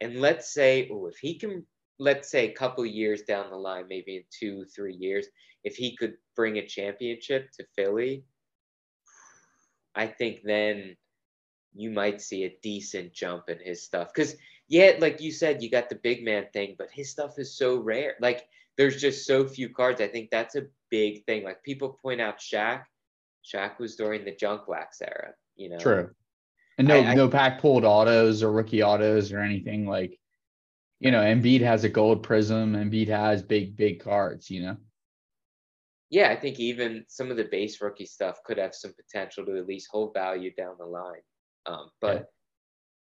and 0.00 0.20
let's 0.20 0.52
say, 0.52 0.88
oh, 0.92 1.06
if 1.06 1.16
he 1.18 1.38
can, 1.38 1.64
let's 1.98 2.30
say 2.30 2.48
a 2.48 2.54
couple 2.54 2.84
years 2.84 3.22
down 3.22 3.50
the 3.50 3.56
line, 3.56 3.86
maybe 3.88 4.16
in 4.16 4.24
two, 4.30 4.64
three 4.74 4.94
years, 4.94 5.26
if 5.62 5.76
he 5.76 5.96
could 5.96 6.14
bring 6.36 6.58
a 6.58 6.66
championship 6.66 7.50
to 7.52 7.64
Philly, 7.74 8.24
I 9.94 10.06
think 10.06 10.40
then 10.44 10.96
you 11.72 11.90
might 11.90 12.20
see 12.20 12.44
a 12.44 12.56
decent 12.62 13.12
jump 13.12 13.48
in 13.48 13.58
his 13.58 13.82
stuff. 13.82 14.12
Because, 14.14 14.36
yeah, 14.68 14.92
like 14.98 15.20
you 15.20 15.32
said, 15.32 15.62
you 15.62 15.70
got 15.70 15.88
the 15.88 15.94
big 15.96 16.24
man 16.24 16.46
thing, 16.52 16.74
but 16.78 16.90
his 16.90 17.10
stuff 17.10 17.38
is 17.38 17.56
so 17.56 17.76
rare. 17.76 18.14
Like, 18.20 18.46
there's 18.76 19.00
just 19.00 19.26
so 19.26 19.46
few 19.46 19.68
cards. 19.68 20.00
I 20.00 20.08
think 20.08 20.30
that's 20.30 20.56
a 20.56 20.66
big 20.90 21.24
thing. 21.24 21.44
Like, 21.44 21.62
people 21.62 21.98
point 22.02 22.20
out 22.20 22.38
Shaq. 22.38 22.82
Shaq 23.44 23.78
was 23.78 23.96
during 23.96 24.24
the 24.24 24.34
junk 24.34 24.68
wax 24.68 25.00
era, 25.00 25.32
you 25.56 25.70
know? 25.70 25.78
True. 25.78 26.10
And 26.78 26.88
no, 26.88 27.00
I, 27.00 27.14
no 27.14 27.28
pack 27.28 27.60
pulled 27.60 27.84
autos 27.84 28.42
or 28.42 28.50
rookie 28.50 28.82
autos 28.82 29.32
or 29.32 29.40
anything 29.40 29.86
like, 29.86 30.18
you 31.00 31.10
know, 31.10 31.20
Embiid 31.20 31.60
has 31.60 31.84
a 31.84 31.88
gold 31.88 32.22
prism. 32.22 32.72
Embiid 32.72 33.08
has 33.08 33.42
big, 33.42 33.76
big 33.76 34.02
cards, 34.02 34.50
you 34.50 34.62
know? 34.62 34.76
Yeah, 36.10 36.30
I 36.30 36.36
think 36.36 36.60
even 36.60 37.04
some 37.08 37.30
of 37.30 37.36
the 37.36 37.48
base 37.50 37.80
rookie 37.80 38.06
stuff 38.06 38.42
could 38.44 38.58
have 38.58 38.74
some 38.74 38.92
potential 38.94 39.44
to 39.46 39.56
at 39.56 39.66
least 39.66 39.88
hold 39.90 40.14
value 40.14 40.52
down 40.54 40.76
the 40.78 40.86
line. 40.86 41.22
Um, 41.66 41.90
but 42.00 42.30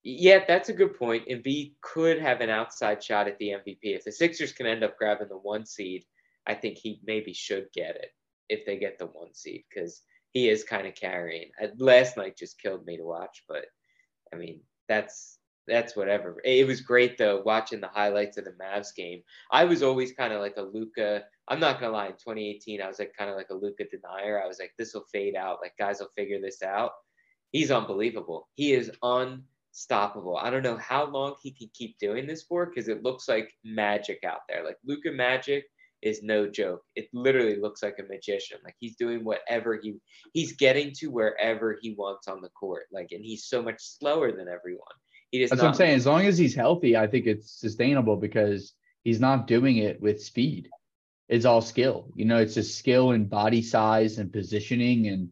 yeah. 0.03 0.37
yeah. 0.39 0.45
that's 0.47 0.69
a 0.69 0.75
good 0.75 0.99
point. 0.99 1.29
Embiid 1.29 1.75
could 1.83 2.21
have 2.21 2.41
an 2.41 2.51
outside 2.51 3.03
shot 3.03 3.29
at 3.29 3.39
the 3.39 3.49
MVP. 3.49 3.79
If 3.83 4.05
the 4.05 4.13
Sixers 4.13 4.53
can 4.53 4.67
end 4.67 4.85
up 4.85 4.97
grabbing 4.99 5.29
the 5.29 5.37
one 5.37 5.67
seed, 5.67 6.05
I 6.47 6.55
think 6.55 6.79
he 6.79 7.01
maybe 7.05 7.33
should 7.33 7.67
get 7.73 7.97
it 7.97 8.11
if 8.49 8.65
they 8.65 8.77
get 8.77 8.99
the 8.99 9.07
one 9.07 9.35
seed 9.35 9.65
because 9.69 10.03
he 10.37 10.49
is 10.49 10.65
kind 10.65 10.87
of 10.87 10.95
carrying. 10.95 11.51
Uh, 11.63 11.69
last 11.79 12.17
night 12.17 12.37
just 12.37 12.61
killed 12.61 12.85
me 12.85 12.97
to 12.97 13.05
watch, 13.05 13.45
but 13.49 13.67
I 14.33 14.37
mean 14.37 14.61
that's 14.89 15.39
that's 15.67 15.97
whatever. 15.97 16.37
It 16.45 16.67
was 16.67 16.81
great 16.81 17.19
though 17.19 17.43
watching 17.45 17.81
the 17.81 17.89
highlights 17.89 18.37
of 18.37 18.45
the 18.45 18.53
Mavs 18.53 18.95
game. 18.95 19.23
I 19.51 19.65
was 19.65 19.83
always 19.83 20.13
kind 20.13 20.33
of 20.33 20.41
like 20.41 20.57
a 20.57 20.63
Luka. 20.63 21.25
I'm 21.49 21.61
not 21.61 21.81
gonna 21.81 21.93
lie. 21.93 22.07
In 22.07 22.13
2018, 22.13 22.83
I 22.83 22.89
was 22.89 22.99
like 22.99 23.13
kind 23.19 23.31
of 23.31 23.37
like 23.37 23.51
a 23.51 23.55
Luka 23.55 23.85
denier. 23.91 24.43
I 24.43 24.47
was 24.47 24.59
like, 24.59 24.73
this 24.79 24.95
will 24.95 25.07
fade 25.13 25.37
out. 25.37 25.59
Like 25.63 25.73
guys 25.79 26.01
will 26.01 26.11
figure 26.17 26.41
this 26.41 26.63
out 26.63 26.93
he's 27.53 27.71
unbelievable. 27.71 28.49
He 28.55 28.73
is 28.73 28.91
unstoppable. 29.03 30.37
I 30.37 30.51
don't 30.51 30.63
know 30.63 30.77
how 30.77 31.07
long 31.07 31.37
he 31.43 31.51
can 31.51 31.71
keep 31.73 31.99
doing 31.99 32.27
this 32.27 32.43
for 32.43 32.67
because 32.67 32.89
it 32.89 33.03
looks 33.03 33.29
like 33.29 33.53
magic 33.65 34.25
out 34.25 34.41
there. 34.49 34.65
Like 34.65 34.77
Luka 34.85 35.11
Magic 35.11 35.65
is 36.07 36.23
no 36.23 36.49
joke. 36.49 36.83
It 36.95 37.09
literally 37.13 37.57
looks 37.57 37.83
like 37.83 37.99
a 37.99 38.05
magician. 38.05 38.59
Like 38.65 38.77
he's 38.79 38.97
doing 38.97 39.25
whatever 39.25 39.79
he 39.83 39.97
he's 40.33 40.53
getting 40.53 40.93
to 40.99 41.09
wherever 41.09 41.77
he 41.81 41.95
wants 41.95 42.29
on 42.29 42.41
the 42.41 42.49
court. 42.51 42.85
Like 42.93 43.09
and 43.11 43.25
he's 43.25 43.47
so 43.47 43.61
much 43.61 43.79
slower 43.81 44.31
than 44.31 44.49
everyone. 44.49 44.87
He 45.31 45.45
That's 45.45 45.61
what 45.61 45.69
I'm 45.69 45.75
saying. 45.75 45.97
As 45.97 46.07
long 46.07 46.25
as 46.25 46.39
he's 46.39 46.55
healthy, 46.55 46.97
I 46.97 47.09
think 47.09 47.27
it's 47.27 47.51
sustainable 47.51 48.17
because 48.17 48.73
he's 49.03 49.21
not 49.21 49.49
doing 49.49 49.79
it 49.79 50.01
with 50.01 50.23
speed. 50.23 50.71
It's 51.29 51.45
all 51.45 51.61
skill. 51.61 52.09
You 52.15 52.25
know, 52.25 52.37
it's 52.37 52.55
just 52.55 52.79
skill 52.79 53.11
and 53.11 53.29
body 53.29 53.61
size 53.63 54.19
and 54.19 54.33
positioning 54.33 55.09
and 55.09 55.31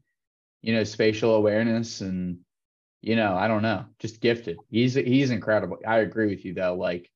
you 0.63 0.75
know, 0.75 0.83
spatial 0.83 1.35
awareness 1.35 2.01
and 2.01 2.39
you 3.01 3.17
know, 3.17 3.37
I 3.37 3.49
don't 3.49 3.63
know, 3.63 3.85
just 3.99 4.21
gifted. 4.21 4.57
He's 4.71 4.95
he's 4.95 5.31
incredible. 5.31 5.79
I 5.87 5.99
agree 5.99 6.27
with 6.27 6.45
you 6.45 6.55
though. 6.55 6.75
Like, 6.75 7.11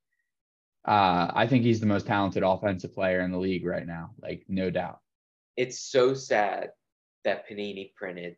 uh, 0.88 1.30
I 1.34 1.46
think 1.46 1.64
he's 1.64 1.80
the 1.80 1.86
most 1.86 2.06
talented 2.06 2.42
offensive 2.42 2.94
player 2.94 3.20
in 3.20 3.30
the 3.30 3.38
league 3.38 3.66
right 3.66 3.86
now. 3.86 4.12
Like, 4.22 4.46
no 4.48 4.70
doubt. 4.70 5.00
It's 5.54 5.78
so 5.78 6.14
sad 6.14 6.70
that 7.24 7.46
Panini 7.46 7.94
printed 7.94 8.36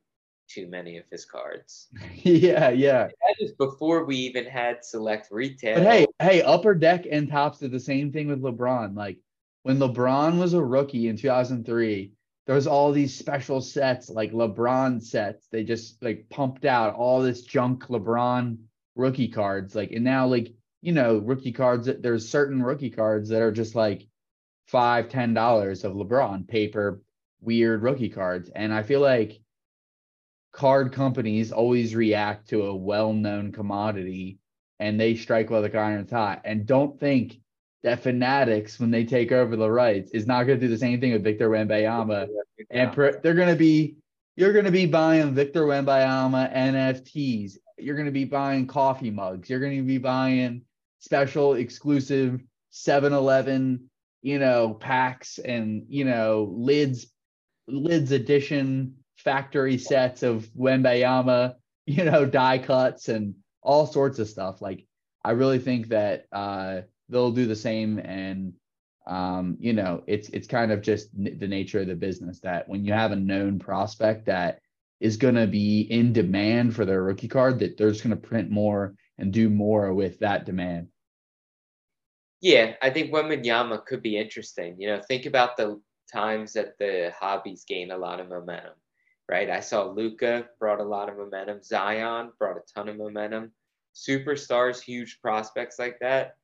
too 0.49 0.67
many 0.67 0.99
of 0.99 1.05
his 1.13 1.25
cards. 1.25 1.87
yeah, 2.17 2.71
yeah. 2.71 3.05
That 3.05 3.37
is 3.39 3.53
before 3.53 4.05
we 4.05 4.17
even 4.17 4.47
had 4.47 4.85
select 4.85 5.29
retail. 5.31 5.77
But 5.77 5.87
hey, 5.87 6.07
hey, 6.19 6.43
upper 6.43 6.75
deck 6.75 7.07
and 7.09 7.29
Topps 7.29 7.61
did 7.61 7.71
the 7.71 7.79
same 7.79 8.11
thing 8.11 8.27
with 8.27 8.43
LeBron. 8.43 8.97
Like 8.97 9.19
when 9.63 9.79
LeBron 9.79 10.41
was 10.41 10.55
a 10.55 10.63
rookie 10.63 11.07
in 11.07 11.17
2003, 11.17 12.13
there 12.47 12.55
was 12.57 12.67
all 12.67 12.91
these 12.91 13.17
special 13.17 13.61
sets 13.61 14.11
like 14.11 14.33
LeBron 14.33 15.01
sets. 15.01 15.47
They 15.53 15.63
just 15.63 16.03
like 16.03 16.27
pumped 16.31 16.65
out 16.65 16.95
all 16.95 17.23
this 17.23 17.43
junk 17.43 17.87
LeBron 17.87 18.59
rookie 18.97 19.29
cards. 19.29 19.77
Like, 19.77 19.93
and 19.93 20.03
now 20.03 20.27
like, 20.27 20.53
you 20.83 20.93
know, 20.93 21.19
rookie 21.19 21.53
cards, 21.53 21.87
that 21.87 22.03
there's 22.03 22.29
certain 22.29 22.63
rookie 22.63 22.91
cards 22.91 23.29
that 23.31 23.43
are 23.43 23.53
just 23.53 23.75
like 23.75 24.07
five, 24.67 25.09
ten 25.09 25.35
dollars 25.35 25.85
of 25.85 25.93
LeBron 25.93 26.49
paper, 26.49 27.03
weird 27.41 27.83
rookie 27.83 28.09
cards. 28.09 28.51
And 28.55 28.73
I 28.73 28.83
feel 28.83 29.01
like 29.01 29.41
card 30.53 30.93
companies 30.93 31.53
always 31.53 31.95
react 31.95 32.49
to 32.51 32.65
a 32.65 32.75
well-known 32.75 33.53
commodity 33.53 34.39
and 34.79 34.99
they 34.99 35.15
strike 35.15 35.51
while 35.51 35.63
the 35.63 35.79
iron's 35.79 36.11
hot. 36.11 36.43
And 36.45 36.67
don't 36.67 36.99
think 36.99 37.39
that 37.83 38.03
Fanatics, 38.03 38.81
when 38.81 38.91
they 38.91 39.05
take 39.05 39.33
over 39.33 39.57
the 39.57 39.71
rights, 39.71 40.11
is 40.13 40.27
not 40.27 40.45
going 40.45 40.59
to 40.59 40.67
do 40.67 40.73
the 40.73 40.79
same 40.79 41.01
thing 41.01 41.13
with 41.13 41.25
Victor 41.25 41.51
Wembanyama. 41.51 42.29
And 42.71 42.93
they're 42.95 43.35
going 43.35 43.49
to 43.49 43.57
be, 43.57 43.97
you're 44.37 44.53
going 44.53 44.65
to 44.65 44.71
be 44.71 44.87
buying 44.87 45.35
Victor 45.35 45.63
Wembanyama 45.63 46.55
NFTs. 46.55 47.59
You're 47.79 47.97
going 47.97 48.07
to 48.07 48.13
be 48.13 48.25
buying 48.25 48.67
coffee 48.67 49.11
mugs. 49.11 49.49
You're 49.49 49.61
going 49.61 49.77
to 49.77 49.83
be 49.83 49.99
buying 49.99 50.63
special 51.01 51.55
exclusive 51.55 52.41
7-Eleven, 52.73 53.91
you 54.23 54.39
know, 54.39 54.75
packs 54.75 55.39
and, 55.39 55.85
you 55.89 56.05
know, 56.05 56.53
lids, 56.57 57.07
lids 57.67 58.13
edition 58.13 58.95
factory 59.17 59.77
sets 59.77 60.23
of 60.23 60.49
Wembanyama, 60.57 61.55
you 61.87 62.05
know, 62.05 62.25
die 62.25 62.59
cuts 62.59 63.09
and 63.09 63.35
all 63.63 63.87
sorts 63.87 64.19
of 64.19 64.29
stuff. 64.29 64.63
Like, 64.63 64.87
I 65.25 65.33
really 65.33 65.59
think 65.59 65.89
that, 65.89 66.27
uh, 66.33 66.83
they'll 67.11 67.33
do 67.33 67.47
the 67.47 67.57
same 67.57 67.99
and 67.99 68.55
um, 69.07 69.57
you 69.61 69.73
know 69.73 70.03
it's 70.07 70.29
it's 70.31 70.47
kind 70.47 70.73
of 70.73 70.81
just 70.81 71.09
the 71.17 71.49
nature 71.49 71.81
of 71.81 71.89
the 71.89 71.95
business 71.95 72.41
that 72.41 72.69
when 72.69 72.85
you 72.85 72.93
have 72.93 73.13
a 73.13 73.17
known 73.17 73.59
prospect 73.59 74.27
that 74.27 74.61
is 75.01 75.17
going 75.17 75.35
to 75.35 75.47
be 75.47 75.81
in 75.81 76.13
demand 76.13 76.75
for 76.75 76.85
their 76.85 77.03
rookie 77.03 77.29
card 77.29 77.59
that 77.59 77.77
they're 77.77 77.91
just 77.91 78.05
going 78.05 78.19
to 78.19 78.29
print 78.29 78.51
more 78.51 78.95
and 79.21 79.33
do 79.33 79.51
more 79.51 79.95
with 79.95 80.19
that 80.21 80.47
demand 80.47 80.89
Yeah, 82.41 82.75
I 82.83 82.91
think 82.91 83.13
Wembanyama 83.13 83.85
could 83.87 84.03
be 84.03 84.17
interesting. 84.17 84.81
You 84.81 84.89
know, 84.89 85.03
think 85.03 85.27
about 85.27 85.57
the 85.57 85.81
times 86.13 86.53
that 86.55 86.79
the 86.79 87.13
hobbies 87.19 87.65
gain 87.65 87.91
a 87.91 87.99
lot 87.99 88.21
of 88.21 88.29
momentum, 88.29 88.75
right? 89.29 89.51
I 89.51 89.61
saw 89.61 89.85
Luka 89.85 90.49
brought 90.59 90.81
a 90.81 90.85
lot 90.85 91.09
of 91.09 91.17
momentum. 91.19 91.63
Zion 91.63 92.33
brought 92.39 92.57
a 92.57 92.63
ton 92.75 92.89
of 92.89 92.97
momentum. 92.97 93.53
Superstars, 93.95 94.81
huge 94.81 95.21
prospects 95.21 95.79
like 95.79 95.99
that 96.01 96.37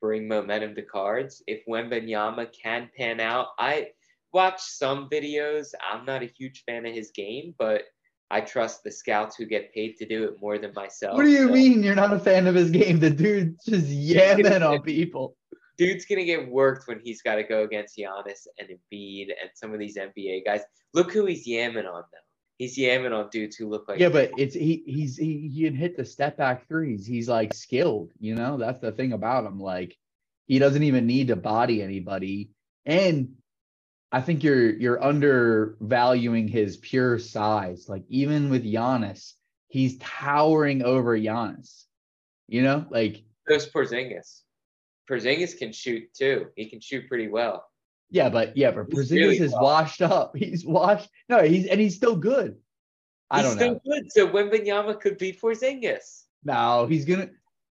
bring 0.00 0.28
momentum 0.28 0.74
to 0.74 0.82
cards. 0.82 1.42
If 1.46 1.64
Wembanyama 1.66 2.52
can 2.52 2.90
pan 2.96 3.20
out, 3.20 3.48
I 3.58 3.90
watched 4.32 4.62
some 4.62 5.08
videos. 5.10 5.74
I'm 5.90 6.04
not 6.04 6.22
a 6.22 6.32
huge 6.38 6.64
fan 6.66 6.86
of 6.86 6.94
his 6.94 7.10
game, 7.10 7.54
but 7.58 7.84
I 8.30 8.40
trust 8.40 8.84
the 8.84 8.92
scouts 8.92 9.36
who 9.36 9.44
get 9.44 9.74
paid 9.74 9.96
to 9.96 10.06
do 10.06 10.24
it 10.24 10.40
more 10.40 10.58
than 10.58 10.72
myself. 10.74 11.16
What 11.16 11.24
do 11.24 11.30
you 11.30 11.48
so, 11.48 11.52
mean 11.52 11.82
you're 11.82 11.96
not 11.96 12.12
a 12.12 12.18
fan 12.18 12.46
of 12.46 12.54
his 12.54 12.70
game? 12.70 13.00
The 13.00 13.10
dude 13.10 13.56
just 13.66 13.86
yamming 13.86 14.66
on 14.66 14.82
people. 14.82 15.36
Dude's 15.76 16.04
gonna 16.04 16.24
get 16.24 16.48
worked 16.48 16.86
when 16.86 17.00
he's 17.00 17.22
got 17.22 17.36
to 17.36 17.42
go 17.42 17.64
against 17.64 17.96
Giannis 17.96 18.46
and 18.58 18.68
Embiid 18.68 19.28
and 19.40 19.50
some 19.54 19.72
of 19.72 19.80
these 19.80 19.96
NBA 19.96 20.44
guys. 20.44 20.60
Look 20.94 21.12
who 21.12 21.26
he's 21.26 21.46
yamming 21.46 21.90
on 21.90 22.02
though. 22.12 22.18
He's 22.58 22.76
yamming 22.76 23.18
on 23.18 23.30
dudes 23.30 23.56
who 23.56 23.68
look 23.68 23.88
like 23.88 23.98
yeah, 23.98 24.10
but 24.10 24.30
it's 24.36 24.54
he 24.54 24.82
he's 24.86 25.16
he, 25.16 25.48
he 25.48 25.64
can 25.64 25.74
hit 25.74 25.96
the 25.96 26.04
step 26.04 26.36
back 26.36 26.68
threes. 26.68 27.06
He's 27.06 27.28
like 27.28 27.54
skilled, 27.54 28.12
you 28.20 28.34
know. 28.34 28.58
That's 28.58 28.80
the 28.80 28.92
thing 28.92 29.14
about 29.14 29.46
him. 29.46 29.58
Like 29.58 29.96
he 30.46 30.58
doesn't 30.58 30.82
even 30.82 31.06
need 31.06 31.28
to 31.28 31.36
body 31.36 31.82
anybody, 31.82 32.50
and 32.84 33.34
I 34.12 34.20
think 34.20 34.42
you're 34.42 34.70
you're 34.70 35.02
undervaluing 35.02 36.48
his 36.48 36.76
pure 36.78 37.18
size. 37.18 37.88
Like 37.88 38.04
even 38.08 38.50
with 38.50 38.64
Giannis, 38.64 39.34
he's 39.68 39.98
towering 39.98 40.82
over 40.82 41.16
Giannis. 41.16 41.84
You 42.48 42.62
know, 42.62 42.86
like 42.90 43.22
there's 43.46 43.70
Porzingis. 43.70 44.42
Porzingis 45.08 45.56
can 45.58 45.72
shoot 45.72 46.12
too. 46.14 46.46
He 46.56 46.68
can 46.68 46.80
shoot 46.80 47.08
pretty 47.08 47.28
well. 47.28 47.64
Yeah, 48.10 48.28
but 48.28 48.56
yeah, 48.56 48.72
but 48.72 48.90
Porzingis 48.90 49.10
really 49.12 49.38
is 49.38 49.52
well. 49.52 49.62
washed 49.62 50.02
up. 50.02 50.36
He's 50.36 50.66
washed. 50.66 51.08
No, 51.28 51.42
he's 51.42 51.66
and 51.66 51.80
he's 51.80 51.94
still 51.94 52.16
good. 52.16 52.56
I 53.30 53.42
he's 53.42 53.54
don't 53.54 53.58
know. 53.58 53.80
good. 53.86 54.10
So 54.10 54.28
Wembanyama 54.28 55.00
could 55.00 55.18
be 55.18 55.32
Porzingis. 55.32 56.24
No, 56.44 56.86
he's 56.86 57.04
gonna. 57.04 57.30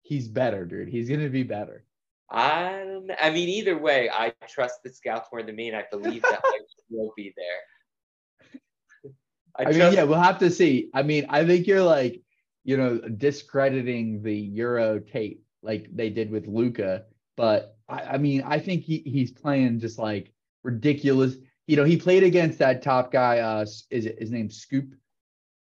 He's 0.02 0.28
better, 0.28 0.64
dude. 0.64 0.88
He's 0.88 1.08
gonna 1.08 1.28
be 1.28 1.42
better. 1.42 1.84
I 2.30 2.84
don't 2.84 3.06
know. 3.06 3.14
I 3.20 3.30
mean, 3.30 3.48
either 3.48 3.76
way, 3.76 4.08
I 4.08 4.32
trust 4.48 4.82
the 4.84 4.90
scouts 4.90 5.28
more 5.32 5.42
than 5.42 5.56
me, 5.56 5.68
and 5.68 5.76
I 5.76 5.84
believe 5.90 6.22
that 6.22 6.40
I 6.44 6.60
will 6.90 7.12
be 7.16 7.34
there. 7.36 9.12
I, 9.56 9.64
I 9.64 9.72
mean, 9.72 9.92
yeah, 9.92 10.04
we'll 10.04 10.20
have 10.20 10.38
to 10.38 10.50
see. 10.50 10.90
I 10.94 11.02
mean, 11.02 11.26
I 11.28 11.44
think 11.44 11.66
you're 11.66 11.82
like, 11.82 12.22
you 12.62 12.76
know, 12.76 12.98
discrediting 12.98 14.22
the 14.22 14.34
Euro 14.34 15.00
tape 15.00 15.42
like 15.62 15.88
they 15.92 16.08
did 16.08 16.30
with 16.30 16.46
Luka, 16.46 17.04
but 17.36 17.76
I, 17.88 18.02
I 18.02 18.18
mean, 18.18 18.42
I 18.46 18.60
think 18.60 18.84
he, 18.84 19.02
he's 19.04 19.32
playing 19.32 19.80
just 19.80 19.98
like 19.98 20.32
ridiculous. 20.62 21.34
You 21.66 21.76
know, 21.76 21.84
he 21.84 21.96
played 21.96 22.22
against 22.22 22.60
that 22.60 22.82
top 22.82 23.10
guy. 23.10 23.38
Uh, 23.40 23.62
is 23.90 24.06
it 24.06 24.20
his 24.20 24.30
name 24.30 24.50
Scoop? 24.50 24.94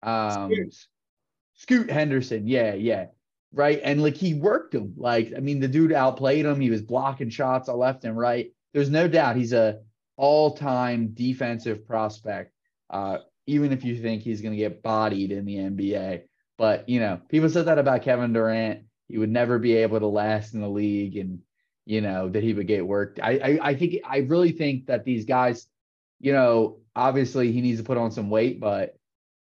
Um, 0.03 0.51
Scoot. 0.53 0.75
Scoot 1.55 1.91
Henderson. 1.91 2.49
Yeah, 2.49 2.75
yeah 2.75 3.07
right? 3.53 3.81
And 3.83 4.03
like 4.03 4.17
he 4.17 4.35
worked 4.35 4.75
him. 4.75 4.95
Like, 4.97 5.33
I 5.37 5.41
mean, 5.41 5.61
the 5.61 5.69
dude 5.69 5.93
outplayed 5.93 6.45
him. 6.45 6.61
He 6.61 6.71
was 6.71 6.83
blocking 6.83 7.31
shots 7.31 7.69
left 7.69 8.05
and 8.05 8.17
right. 8.17 8.53
There's 8.75 8.91
no 8.91 9.09
doubt 9.09 9.37
he's 9.37 9.53
a 9.53 9.81
all-time 10.17 11.11
defensive 11.15 11.87
prospect. 11.87 12.53
Uh, 12.91 13.19
even 13.49 13.73
if 13.73 13.83
you 13.83 14.01
think 14.01 14.23
he's 14.23 14.43
going 14.43 14.53
to 14.53 14.59
get 14.59 14.83
bodied 14.83 15.33
in 15.33 15.47
the 15.47 15.57
NBA. 15.57 16.23
But 16.59 16.89
you 16.89 17.01
know, 17.01 17.21
people 17.29 17.49
said 17.49 17.67
that 17.67 17.79
about 17.79 18.03
Kevin 18.03 18.33
Durant. 18.33 18.85
He 19.09 19.17
would 19.17 19.31
never 19.31 19.59
be 19.59 19.75
able 19.77 19.99
to 20.01 20.07
last 20.07 20.53
in 20.53 20.61
the 20.61 20.69
league, 20.69 21.17
and 21.17 21.41
you 21.87 22.03
know 22.03 22.29
that 22.29 22.43
he 22.43 22.53
would 22.53 22.67
get 22.67 22.87
worked. 22.87 23.21
I, 23.21 23.39
I, 23.39 23.59
I 23.71 23.75
think 23.75 24.03
I 24.05 24.19
really 24.19 24.53
think 24.53 24.87
that 24.87 25.05
these 25.05 25.25
guys, 25.25 25.67
you 26.21 26.33
know, 26.33 26.81
obviously 26.95 27.51
he 27.53 27.63
needs 27.63 27.79
to 27.79 27.85
put 27.85 27.97
on 27.97 28.11
some 28.11 28.29
weight, 28.29 28.61
but 28.61 28.98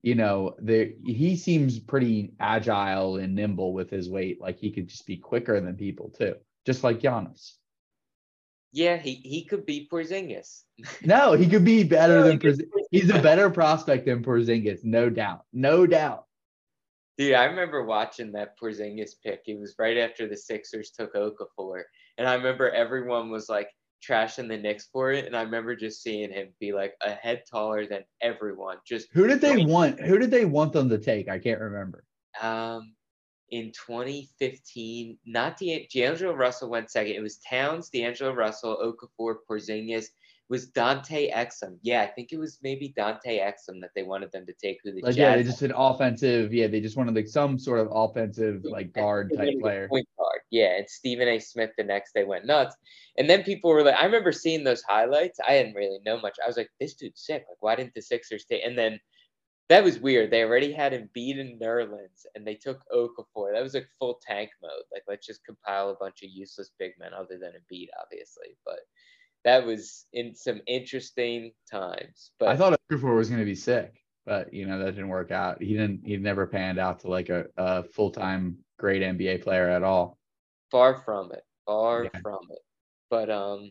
you 0.06 0.14
know, 0.14 0.54
the 0.60 0.94
he 1.04 1.34
seems 1.34 1.80
pretty 1.80 2.32
agile 2.38 3.16
and 3.16 3.34
nimble 3.34 3.72
with 3.72 3.90
his 3.90 4.08
weight. 4.08 4.40
Like 4.40 4.56
he 4.56 4.70
could 4.70 4.86
just 4.86 5.04
be 5.04 5.16
quicker 5.16 5.60
than 5.60 5.74
people 5.74 6.10
too, 6.16 6.36
just 6.64 6.84
like 6.84 7.00
Giannis. 7.00 7.54
Yeah, 8.70 8.98
he, 8.98 9.14
he 9.14 9.44
could 9.44 9.66
be 9.66 9.88
Porzingis. 9.92 10.62
no, 11.04 11.32
he 11.32 11.48
could 11.48 11.64
be 11.64 11.82
better 11.82 12.20
no, 12.20 12.28
than 12.28 12.38
Porzingis. 12.38 12.68
He's 12.92 13.10
a 13.10 13.20
better 13.20 13.50
prospect 13.50 14.06
than 14.06 14.22
Porzingis, 14.22 14.84
no 14.84 15.10
doubt, 15.10 15.44
no 15.52 15.88
doubt. 15.88 16.26
Dude, 17.18 17.34
I 17.34 17.46
remember 17.46 17.84
watching 17.84 18.30
that 18.32 18.56
Porzingis 18.62 19.14
pick. 19.24 19.40
It 19.46 19.58
was 19.58 19.74
right 19.76 19.96
after 19.96 20.28
the 20.28 20.36
Sixers 20.36 20.92
took 20.92 21.14
Okafor, 21.14 21.82
and 22.16 22.28
I 22.28 22.34
remember 22.34 22.70
everyone 22.70 23.28
was 23.28 23.48
like, 23.48 23.70
trashing 24.06 24.48
the 24.48 24.56
Knicks 24.56 24.88
for 24.92 25.12
it, 25.12 25.26
and 25.26 25.36
I 25.36 25.42
remember 25.42 25.74
just 25.74 26.02
seeing 26.02 26.30
him 26.30 26.48
be 26.60 26.72
like 26.72 26.94
a 27.02 27.10
head 27.10 27.42
taller 27.50 27.86
than 27.86 28.04
everyone. 28.20 28.78
Just 28.86 29.08
who 29.12 29.26
did 29.26 29.40
they 29.40 29.64
want? 29.64 30.00
Who 30.00 30.18
did 30.18 30.30
they 30.30 30.44
want 30.44 30.72
them 30.72 30.88
to 30.88 30.98
take? 30.98 31.28
I 31.28 31.38
can't 31.38 31.60
remember. 31.60 32.04
Um, 32.40 32.94
in 33.50 33.72
2015, 33.72 35.18
not 35.26 35.56
the 35.58 35.88
D'Angelo 35.92 36.34
Russell 36.34 36.70
went 36.70 36.90
second. 36.90 37.14
It 37.14 37.22
was 37.22 37.38
Towns, 37.38 37.88
D'Angelo 37.90 38.32
Russell, 38.32 38.76
Okafor, 38.76 39.36
Porzingis, 39.48 40.06
was 40.48 40.66
Dante 40.68 41.30
Exum. 41.30 41.78
Yeah, 41.82 42.02
I 42.02 42.06
think 42.06 42.32
it 42.32 42.38
was 42.38 42.58
maybe 42.62 42.92
Dante 42.96 43.40
Exum 43.40 43.80
that 43.80 43.90
they 43.94 44.04
wanted 44.04 44.30
them 44.32 44.46
to 44.46 44.52
take. 44.52 44.78
Who 44.84 44.92
the 44.92 45.00
like, 45.00 45.14
Jazz 45.14 45.16
yeah, 45.16 45.36
they 45.36 45.42
just 45.42 45.62
an 45.62 45.72
offensive. 45.74 46.54
Yeah, 46.54 46.68
they 46.68 46.80
just 46.80 46.96
wanted 46.96 47.14
like 47.14 47.28
some 47.28 47.58
sort 47.58 47.80
of 47.80 47.88
offensive 47.90 48.64
like 48.64 48.92
guard 48.92 49.32
type 49.36 49.58
player. 49.60 49.88
Point 49.88 50.08
guard. 50.16 50.40
Yeah, 50.50 50.76
and 50.76 50.88
Stephen 50.88 51.28
A. 51.28 51.38
Smith 51.40 51.70
the 51.76 51.84
next 51.84 52.14
day 52.14 52.24
went 52.24 52.46
nuts. 52.46 52.76
And 53.18 53.28
then 53.28 53.42
people 53.42 53.70
were 53.70 53.82
like, 53.82 53.96
I 53.96 54.04
remember 54.04 54.30
seeing 54.30 54.62
those 54.62 54.82
highlights. 54.82 55.40
I 55.46 55.52
didn't 55.52 55.74
really 55.74 55.98
know 56.04 56.20
much. 56.20 56.36
I 56.42 56.46
was 56.46 56.56
like, 56.56 56.70
this 56.80 56.94
dude's 56.94 57.24
sick. 57.24 57.44
Like, 57.48 57.58
why 57.60 57.74
didn't 57.74 57.94
the 57.94 58.02
Sixers 58.02 58.44
take? 58.44 58.64
And 58.64 58.78
then 58.78 59.00
that 59.68 59.82
was 59.82 59.98
weird. 59.98 60.30
They 60.30 60.44
already 60.44 60.72
had 60.72 60.92
Embiid 60.92 61.40
and 61.40 61.60
Nerlens, 61.60 62.24
and 62.36 62.46
they 62.46 62.54
took 62.54 62.82
Okafor. 62.94 63.52
That 63.52 63.64
was 63.64 63.74
like 63.74 63.88
full 63.98 64.20
tank 64.24 64.50
mode. 64.62 64.84
Like, 64.92 65.02
let's 65.08 65.26
just 65.26 65.44
compile 65.44 65.90
a 65.90 65.96
bunch 65.96 66.22
of 66.22 66.30
useless 66.30 66.70
big 66.78 66.92
men 67.00 67.12
other 67.12 67.36
than 67.36 67.50
Embiid, 67.50 67.88
obviously. 68.00 68.56
But 68.64 68.78
that 69.46 69.64
was 69.64 70.06
in 70.12 70.34
some 70.34 70.60
interesting 70.66 71.52
times. 71.70 72.32
But 72.40 72.48
I 72.48 72.56
thought 72.56 72.78
Okafor 72.90 73.16
was 73.16 73.28
going 73.28 73.38
to 73.38 73.46
be 73.46 73.54
sick, 73.54 74.02
but 74.26 74.52
you 74.52 74.66
know 74.66 74.78
that 74.80 74.86
didn't 74.86 75.08
work 75.08 75.30
out. 75.30 75.62
He 75.62 75.74
didn't. 75.74 76.00
He 76.04 76.16
never 76.16 76.48
panned 76.48 76.80
out 76.80 76.98
to 77.00 77.08
like 77.08 77.28
a, 77.28 77.46
a 77.56 77.84
full 77.84 78.10
time 78.10 78.58
great 78.76 79.02
NBA 79.02 79.44
player 79.44 79.70
at 79.70 79.84
all. 79.84 80.18
Far 80.72 80.98
from 80.98 81.30
it. 81.30 81.44
Far 81.64 82.04
yeah. 82.04 82.20
from 82.20 82.40
it. 82.50 82.58
But 83.08 83.30
um, 83.30 83.70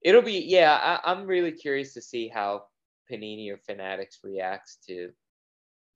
it'll 0.00 0.22
be 0.22 0.44
yeah. 0.46 1.00
I, 1.04 1.10
I'm 1.10 1.26
really 1.26 1.52
curious 1.52 1.92
to 1.94 2.00
see 2.00 2.28
how 2.28 2.66
Panini 3.10 3.52
or 3.52 3.58
Fanatics 3.58 4.20
reacts 4.22 4.78
to 4.86 5.10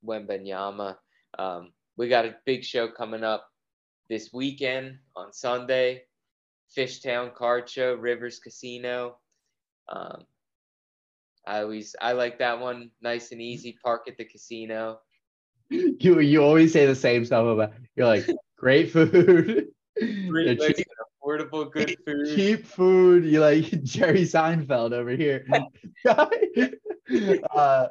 Wembanyama. 0.05 0.97
Um, 1.39 1.71
we 1.97 2.09
got 2.09 2.27
a 2.27 2.35
big 2.45 2.65
show 2.65 2.89
coming 2.89 3.23
up 3.23 3.47
this 4.09 4.31
weekend 4.33 4.99
on 5.15 5.33
Sunday. 5.33 6.03
Fishtown 6.77 7.35
Card 7.35 7.69
Show, 7.69 7.95
Rivers 7.95 8.39
Casino. 8.39 9.19
Um, 9.89 10.25
I 11.47 11.61
always 11.61 11.95
I 12.01 12.13
like 12.13 12.39
that 12.39 12.61
one. 12.61 12.91
Nice 13.03 13.33
and 13.33 13.41
easy. 13.41 13.77
Park 13.83 14.05
at 14.09 14.17
the 14.17 14.25
casino. 14.25 15.01
You 15.71 16.21
you 16.21 16.43
always 16.43 16.73
say 16.73 16.87
the 16.87 16.95
same 16.95 17.25
stuff 17.25 17.47
about 17.47 17.73
you're 17.97 18.07
like 18.07 18.27
great 18.57 18.91
food. 18.91 19.69
Great, 19.97 20.61
cheap, 20.61 20.87
affordable, 21.23 21.71
good 21.71 21.97
food. 22.05 22.35
Cheap 22.35 22.67
food. 22.67 23.25
You 23.25 23.41
like 23.41 23.65
Jerry 23.83 24.23
Seinfeld 24.23 24.93
over 24.93 25.11
here. 25.11 25.47
uh, 27.55 27.89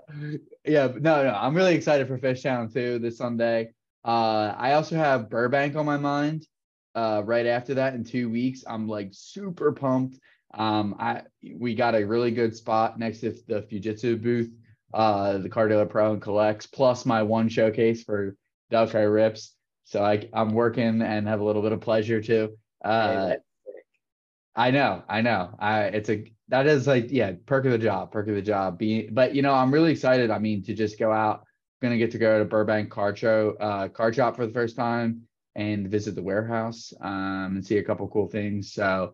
yeah, 0.66 0.88
no, 0.88 1.24
no. 1.24 1.34
I'm 1.36 1.56
really 1.56 1.76
excited 1.76 2.08
for 2.08 2.18
Fishtown 2.18 2.74
too 2.74 3.00
this 3.00 3.18
Sunday. 3.18 3.74
Uh, 4.04 4.54
I 4.58 4.74
also 4.74 4.96
have 4.98 5.30
Burbank 5.30 5.76
on 5.76 5.86
my 5.86 5.98
mind 5.98 6.46
uh, 6.96 7.22
right 7.26 7.46
after 7.46 7.74
that 7.76 7.94
in 7.94 8.04
two 8.04 8.30
weeks. 8.30 8.64
I'm 8.68 8.88
like 8.88 9.10
super 9.12 9.72
pumped. 9.72 10.20
Um, 10.54 10.96
I 11.00 11.24
we 11.56 11.74
got 11.74 11.96
a 11.96 12.06
really 12.06 12.32
good 12.32 12.56
spot 12.56 13.00
next 13.00 13.22
to 13.22 13.32
the 13.48 13.62
Fujitsu 13.62 14.22
booth, 14.22 14.52
uh, 14.94 15.40
the 15.40 15.50
Card 15.50 15.72
Ladder 15.72 15.88
Pro 15.88 16.14
and 16.14 16.22
Collects, 16.22 16.68
plus 16.68 17.06
my 17.06 17.24
one 17.24 17.50
showcase 17.50 18.04
for 18.04 18.36
Delco 18.72 19.12
Rips. 19.12 19.56
So 19.86 20.04
I 20.04 20.30
I'm 20.34 20.54
working 20.54 21.02
and 21.02 21.28
have 21.28 21.40
a 21.40 21.44
little 21.44 21.62
bit 21.62 21.72
of 21.72 21.82
pleasure 21.82 22.22
too. 22.22 22.58
Uh, 22.84 23.36
I 24.56 24.70
know, 24.72 25.04
I 25.10 25.22
know. 25.22 25.56
I 25.58 25.84
it's 25.86 26.10
a 26.10 26.32
that 26.50 26.68
is 26.68 26.86
like 26.86 27.08
yeah, 27.10 27.34
perk 27.48 27.66
of 27.66 27.72
the 27.72 27.78
job, 27.80 28.12
perk 28.12 28.28
of 28.28 28.36
the 28.36 28.42
job. 28.42 28.78
Be 28.78 29.10
but 29.10 29.34
you 29.34 29.42
know 29.42 29.54
I'm 29.54 29.74
really 29.74 29.92
excited. 29.92 30.30
I 30.30 30.38
mean 30.38 30.64
to 30.66 30.74
just 30.74 31.00
go 31.00 31.12
out. 31.12 31.46
Gonna 31.82 31.98
get 31.98 32.12
to 32.12 32.18
go 32.18 32.40
to 32.40 32.46
Burbank 32.46 32.92
Card 32.92 33.18
Show, 33.18 33.58
uh, 33.60 33.90
card 33.90 34.16
shop 34.16 34.38
for 34.38 34.46
the 34.46 34.54
first 34.54 34.78
time 34.78 35.24
and 35.56 35.90
visit 35.90 36.16
the 36.16 36.24
warehouse 36.24 36.94
um, 37.02 37.56
and 37.56 37.66
see 37.66 37.78
a 37.78 37.84
couple 37.84 38.08
cool 38.08 38.28
things. 38.28 38.74
So, 38.74 39.14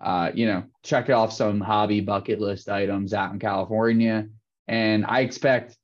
uh, 0.00 0.30
you 0.34 0.46
know, 0.46 0.64
check 0.82 1.10
off 1.10 1.32
some 1.32 1.60
hobby 1.60 2.00
bucket 2.00 2.40
list 2.40 2.68
items 2.68 3.14
out 3.14 3.32
in 3.32 3.38
California. 3.38 4.28
And 4.66 5.04
I 5.06 5.20
expect 5.20 5.76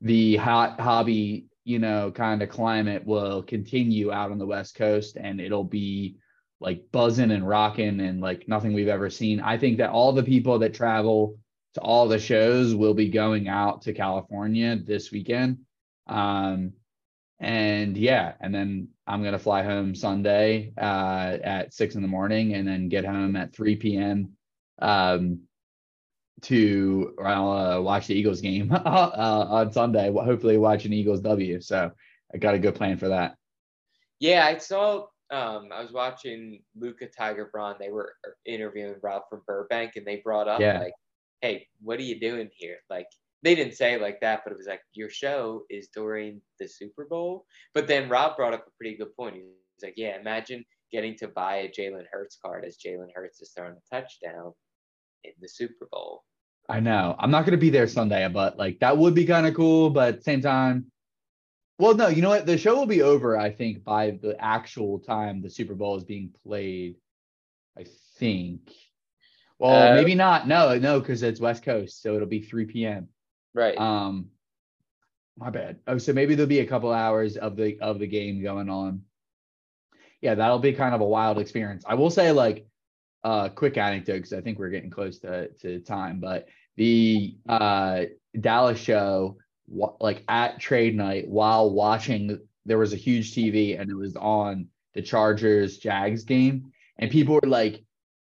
the 0.00 0.36
hot 0.36 0.80
hobby, 0.80 1.46
you 1.64 1.78
know, 1.78 2.10
kind 2.10 2.42
of 2.42 2.48
climate 2.48 3.04
will 3.04 3.42
continue 3.42 4.10
out 4.12 4.30
on 4.30 4.38
the 4.38 4.46
West 4.46 4.74
Coast 4.74 5.16
and 5.16 5.40
it'll 5.40 5.64
be 5.64 6.16
like 6.60 6.90
buzzing 6.92 7.30
and 7.30 7.46
rocking 7.46 8.00
and 8.00 8.20
like 8.20 8.48
nothing 8.48 8.72
we've 8.72 8.88
ever 8.88 9.10
seen. 9.10 9.40
I 9.40 9.58
think 9.58 9.78
that 9.78 9.90
all 9.90 10.12
the 10.12 10.22
people 10.22 10.58
that 10.60 10.74
travel 10.74 11.38
to 11.74 11.80
all 11.80 12.08
the 12.08 12.18
shows 12.18 12.74
will 12.74 12.94
be 12.94 13.08
going 13.08 13.48
out 13.48 13.82
to 13.82 13.92
California 13.92 14.76
this 14.76 15.12
weekend. 15.12 15.58
Um, 16.06 16.72
and 17.38 17.96
yeah, 17.96 18.34
and 18.40 18.54
then 18.54 18.88
I'm 19.10 19.24
gonna 19.24 19.40
fly 19.40 19.64
home 19.64 19.96
Sunday 19.96 20.72
uh, 20.80 21.38
at 21.42 21.74
six 21.74 21.96
in 21.96 22.02
the 22.02 22.08
morning, 22.08 22.54
and 22.54 22.66
then 22.66 22.88
get 22.88 23.04
home 23.04 23.34
at 23.34 23.52
3 23.52 23.74
p.m. 23.76 24.36
Um, 24.80 25.40
to 26.42 27.14
uh, 27.22 27.80
watch 27.82 28.06
the 28.06 28.14
Eagles 28.14 28.40
game 28.40 28.70
uh, 28.72 29.46
on 29.50 29.72
Sunday. 29.72 30.12
Hopefully, 30.12 30.58
watch 30.58 30.84
an 30.84 30.92
Eagles 30.92 31.20
W. 31.22 31.60
So 31.60 31.90
I 32.32 32.38
got 32.38 32.54
a 32.54 32.58
good 32.60 32.76
plan 32.76 32.98
for 32.98 33.08
that. 33.08 33.34
Yeah, 34.20 34.46
I 34.46 34.58
saw. 34.58 35.06
Um, 35.32 35.70
I 35.72 35.82
was 35.82 35.92
watching 35.92 36.62
Luca 36.78 37.06
Tiger 37.06 37.50
Braun. 37.52 37.76
They 37.80 37.90
were 37.90 38.14
interviewing 38.46 38.94
Rob 39.02 39.22
from 39.28 39.42
Burbank, 39.44 39.96
and 39.96 40.06
they 40.06 40.16
brought 40.24 40.46
up 40.46 40.60
yeah. 40.60 40.78
like, 40.78 40.94
"Hey, 41.40 41.66
what 41.82 41.98
are 41.98 42.04
you 42.04 42.20
doing 42.20 42.48
here?" 42.54 42.78
Like 42.88 43.08
they 43.42 43.54
didn't 43.54 43.74
say 43.74 43.98
like 43.98 44.20
that, 44.20 44.42
but 44.44 44.52
it 44.52 44.58
was 44.58 44.66
like 44.66 44.82
your 44.92 45.10
show 45.10 45.64
is 45.70 45.88
during 45.88 46.40
the 46.58 46.68
Super 46.68 47.06
Bowl. 47.06 47.46
But 47.74 47.86
then 47.86 48.08
Rob 48.08 48.36
brought 48.36 48.54
up 48.54 48.66
a 48.66 48.70
pretty 48.78 48.96
good 48.96 49.14
point. 49.16 49.36
He's 49.36 49.82
like, 49.82 49.94
"Yeah, 49.96 50.18
imagine 50.20 50.64
getting 50.92 51.16
to 51.18 51.28
buy 51.28 51.56
a 51.56 51.68
Jalen 51.68 52.04
Hurts 52.10 52.38
card 52.44 52.64
as 52.64 52.76
Jalen 52.76 53.12
Hurts 53.14 53.40
is 53.40 53.52
throwing 53.56 53.76
a 53.76 53.94
touchdown 53.94 54.52
in 55.24 55.32
the 55.40 55.48
Super 55.48 55.88
Bowl." 55.90 56.24
I 56.68 56.80
know. 56.80 57.16
I'm 57.18 57.30
not 57.30 57.44
going 57.44 57.52
to 57.52 57.58
be 57.58 57.70
there 57.70 57.88
Sunday, 57.88 58.28
but 58.28 58.58
like 58.58 58.78
that 58.80 58.96
would 58.96 59.14
be 59.14 59.24
kind 59.24 59.46
of 59.46 59.54
cool. 59.54 59.90
But 59.90 60.08
at 60.08 60.16
the 60.18 60.24
same 60.24 60.42
time, 60.42 60.90
well, 61.78 61.94
no, 61.94 62.08
you 62.08 62.20
know 62.20 62.28
what? 62.28 62.46
The 62.46 62.58
show 62.58 62.76
will 62.76 62.86
be 62.86 63.02
over, 63.02 63.38
I 63.38 63.50
think, 63.50 63.84
by 63.84 64.10
the 64.10 64.36
actual 64.38 64.98
time 64.98 65.40
the 65.40 65.50
Super 65.50 65.74
Bowl 65.74 65.96
is 65.96 66.04
being 66.04 66.34
played. 66.44 66.96
I 67.78 67.86
think. 68.18 68.70
Well, 69.58 69.92
uh, 69.92 69.94
maybe 69.94 70.14
not. 70.14 70.46
No, 70.46 70.78
no, 70.78 71.00
because 71.00 71.22
it's 71.22 71.40
West 71.40 71.62
Coast, 71.62 72.02
so 72.02 72.14
it'll 72.14 72.26
be 72.26 72.40
3 72.40 72.66
p.m. 72.66 73.08
Right. 73.54 73.78
Um, 73.78 74.30
my 75.36 75.50
bad. 75.50 75.78
Oh, 75.86 75.98
so 75.98 76.12
maybe 76.12 76.34
there'll 76.34 76.48
be 76.48 76.60
a 76.60 76.66
couple 76.66 76.92
hours 76.92 77.36
of 77.36 77.56
the 77.56 77.78
of 77.80 77.98
the 77.98 78.06
game 78.06 78.42
going 78.42 78.68
on. 78.68 79.02
Yeah, 80.20 80.34
that'll 80.34 80.58
be 80.58 80.72
kind 80.72 80.94
of 80.94 81.00
a 81.00 81.06
wild 81.06 81.38
experience. 81.38 81.82
I 81.86 81.94
will 81.94 82.10
say, 82.10 82.30
like, 82.30 82.66
uh, 83.24 83.48
quick 83.48 83.76
anecdote 83.78 84.16
because 84.16 84.32
I 84.32 84.42
think 84.42 84.58
we're 84.58 84.70
getting 84.70 84.90
close 84.90 85.18
to 85.20 85.48
to 85.48 85.80
time, 85.80 86.20
but 86.20 86.48
the 86.76 87.36
uh, 87.48 88.04
Dallas 88.38 88.78
show, 88.78 89.38
like 90.00 90.24
at 90.28 90.60
trade 90.60 90.96
night, 90.96 91.26
while 91.28 91.70
watching, 91.70 92.38
there 92.66 92.78
was 92.78 92.92
a 92.92 92.96
huge 92.96 93.34
TV 93.34 93.80
and 93.80 93.90
it 93.90 93.96
was 93.96 94.16
on 94.16 94.68
the 94.94 95.02
Chargers 95.02 95.78
Jags 95.78 96.24
game, 96.24 96.72
and 96.98 97.10
people 97.10 97.34
were 97.34 97.48
like 97.48 97.82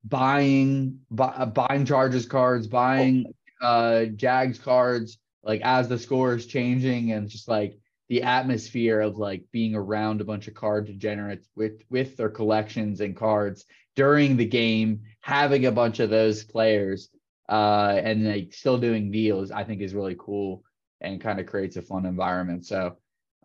buying 0.04 1.00
buy, 1.10 1.44
buying 1.44 1.84
Chargers 1.84 2.26
cards, 2.26 2.66
buying 2.66 3.32
uh, 3.60 4.06
Jags 4.06 4.58
cards, 4.58 5.18
like 5.42 5.60
as 5.62 5.88
the 5.88 5.98
score 5.98 6.34
is 6.34 6.46
changing, 6.46 7.12
and 7.12 7.28
just 7.28 7.48
like 7.48 7.78
the 8.08 8.22
atmosphere 8.22 9.00
of 9.00 9.16
like 9.16 9.44
being 9.52 9.74
around 9.74 10.20
a 10.20 10.24
bunch 10.24 10.48
of 10.48 10.54
card 10.54 10.86
degenerates 10.86 11.48
with 11.56 11.82
with 11.90 12.16
their 12.16 12.30
collections 12.30 13.00
and 13.00 13.16
cards 13.16 13.64
during 13.94 14.36
the 14.36 14.46
game, 14.46 15.02
having 15.20 15.66
a 15.66 15.72
bunch 15.72 16.00
of 16.00 16.10
those 16.10 16.44
players 16.44 17.08
uh, 17.48 17.98
and 18.02 18.26
like 18.26 18.52
still 18.52 18.78
doing 18.78 19.10
deals, 19.10 19.50
I 19.50 19.64
think 19.64 19.80
is 19.80 19.94
really 19.94 20.16
cool 20.18 20.64
and 21.00 21.20
kind 21.20 21.40
of 21.40 21.46
creates 21.46 21.76
a 21.76 21.82
fun 21.82 22.06
environment. 22.06 22.66
So 22.66 22.96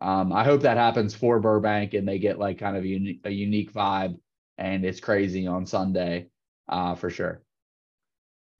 um, 0.01 0.33
I 0.33 0.43
hope 0.43 0.61
that 0.61 0.77
happens 0.77 1.13
for 1.13 1.39
Burbank 1.39 1.93
and 1.93 2.07
they 2.07 2.19
get 2.19 2.39
like 2.39 2.57
kind 2.59 2.75
of 2.75 2.83
a, 2.83 2.87
uni- 2.87 3.21
a 3.23 3.29
unique 3.29 3.73
vibe 3.73 4.17
and 4.57 4.83
it's 4.85 4.99
crazy 4.99 5.47
on 5.47 5.65
Sunday 5.65 6.27
uh, 6.67 6.95
for 6.95 7.09
sure. 7.09 7.41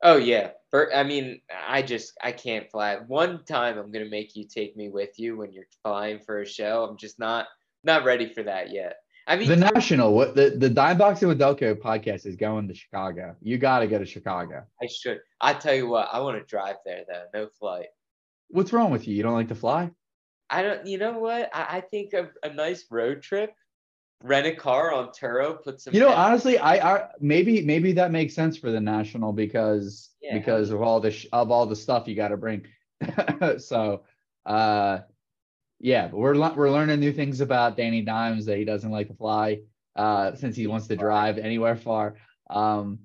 Oh 0.04 0.18
yeah, 0.18 0.52
I 0.74 1.04
mean, 1.04 1.42
I 1.68 1.82
just 1.82 2.14
I 2.22 2.32
can't 2.32 2.70
fly. 2.70 2.96
One 2.96 3.44
time 3.44 3.78
I'm 3.78 3.92
gonna 3.92 4.06
make 4.06 4.36
you 4.36 4.46
take 4.48 4.78
me 4.78 4.90
with 4.90 5.20
you 5.20 5.38
when 5.38 5.52
you're 5.52 5.66
flying 5.84 6.20
for 6.20 6.42
a 6.42 6.46
show. 6.46 6.88
I'm 6.90 6.98
just 6.98 7.20
not 7.20 7.48
not 7.84 8.06
ready 8.06 8.34
for 8.34 8.44
that 8.44 8.72
yet. 8.72 8.98
I 9.28 9.36
mean, 9.36 9.50
the 9.50 9.56
national, 9.56 10.14
what 10.14 10.36
the 10.36 10.52
the 10.52 10.70
Dime 10.70 10.98
Boxing 10.98 11.28
with 11.28 11.40
Delco 11.40 11.76
podcast 11.76 12.26
is 12.26 12.36
going 12.36 12.68
to 12.68 12.74
Chicago. 12.74 13.36
You 13.42 13.58
got 13.58 13.80
to 13.80 13.88
go 13.88 14.00
to 14.00 14.06
Chicago. 14.06 14.64
I 14.82 14.88
should. 14.88 15.20
I 15.40 15.54
tell 15.54 15.76
you 15.76 15.88
what, 15.88 16.10
I 16.12 16.20
want 16.20 16.38
to 16.38 16.46
drive 16.46 16.78
there 16.86 17.04
though. 17.08 17.26
No 17.34 17.48
flight. 17.60 17.88
What's 18.50 18.74
wrong 18.74 18.92
with 18.92 19.08
you? 19.08 19.16
You 19.16 19.24
don't 19.24 19.34
like 19.34 19.50
to 19.50 19.56
fly? 19.56 19.92
I 20.50 20.64
don't. 20.64 20.86
You 20.88 20.98
know 20.98 21.20
what? 21.20 21.50
I, 21.54 21.78
I 21.78 21.82
think 21.82 22.14
a, 22.14 22.30
a 22.44 22.54
nice 22.54 22.86
road 22.90 23.22
trip. 23.22 23.54
Rent 24.24 24.46
a 24.46 24.56
car 24.56 24.94
on 24.94 25.10
Turo. 25.10 25.62
Put 25.64 25.82
some. 25.82 25.94
You 25.94 26.00
know, 26.00 26.10
honestly, 26.10 26.58
I, 26.58 26.96
I 26.96 27.08
maybe 27.20 27.62
maybe 27.62 27.92
that 27.94 28.12
makes 28.12 28.34
sense 28.34 28.58
for 28.58 28.72
the 28.72 28.80
national 28.80 29.34
because 29.34 30.11
yeah. 30.22 30.38
because 30.38 30.70
of 30.70 30.82
all 30.82 31.00
the 31.00 31.12
sh- 31.12 31.28
of 31.32 31.52
all 31.52 31.66
the 31.66 31.76
stuff 31.76 32.08
you 32.08 32.16
got 32.16 32.30
to 32.30 32.38
bring. 32.38 32.66
so, 33.58 34.04
uh, 34.46 35.00
yeah, 35.80 36.08
but 36.08 36.18
we're 36.18 36.54
we're 36.54 36.72
learning 36.72 37.00
new 37.00 37.12
things 37.12 37.42
about 37.42 37.78
Danny 37.78 38.02
Dimes 38.02 38.46
that 38.46 38.58
he 38.58 38.66
doesn't 38.66 38.92
like 38.92 39.08
to 39.08 39.14
fly 39.16 39.62
uh, 39.96 40.36
since 40.36 40.56
he 40.56 40.68
wants 40.68 40.88
to 40.88 40.96
drive 40.96 41.38
anywhere 41.38 41.76
far. 41.76 42.16
Um, 42.50 43.00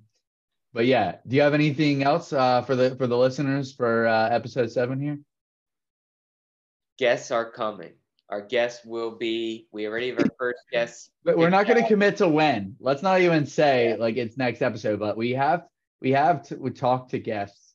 but 0.73 0.87
yeah, 0.87 1.17
do 1.27 1.37
you 1.37 1.43
have 1.43 1.55
anything 1.55 2.03
else 2.03 2.33
uh, 2.33 2.63
for 2.63 2.77
the 2.77 2.95
for 2.97 3.07
the 3.07 3.17
listeners 3.17 3.73
for 3.73 4.07
uh, 4.07 4.29
episode 4.29 4.71
seven 4.71 5.01
here? 5.01 5.19
Guests 6.99 7.31
are 7.31 7.51
coming. 7.51 7.93
Our 8.29 8.43
guests 8.43 8.85
will 8.85 9.13
be. 9.13 9.69
We 9.73 9.87
already 9.87 10.11
have 10.11 10.19
our 10.19 10.27
first 10.39 10.59
guest. 10.73 11.11
But 11.25 11.39
we're 11.39 11.51
not 11.51 11.67
going 11.67 11.81
to 11.81 11.89
commit 11.89 12.17
to 12.17 12.29
when. 12.29 12.77
Let's 12.81 13.03
not 13.03 13.21
even 13.21 13.47
say 13.47 13.91
yeah. 13.91 13.97
like 13.97 14.17
it's 14.17 14.37
next 14.37 14.63
episode. 14.63 14.99
But 14.99 15.17
we 15.17 15.31
have 15.31 15.65
we 16.01 16.13
have 16.13 16.43
to 16.49 16.57
we 16.57 16.71
talk 16.71 17.09
to 17.11 17.19
guests 17.19 17.75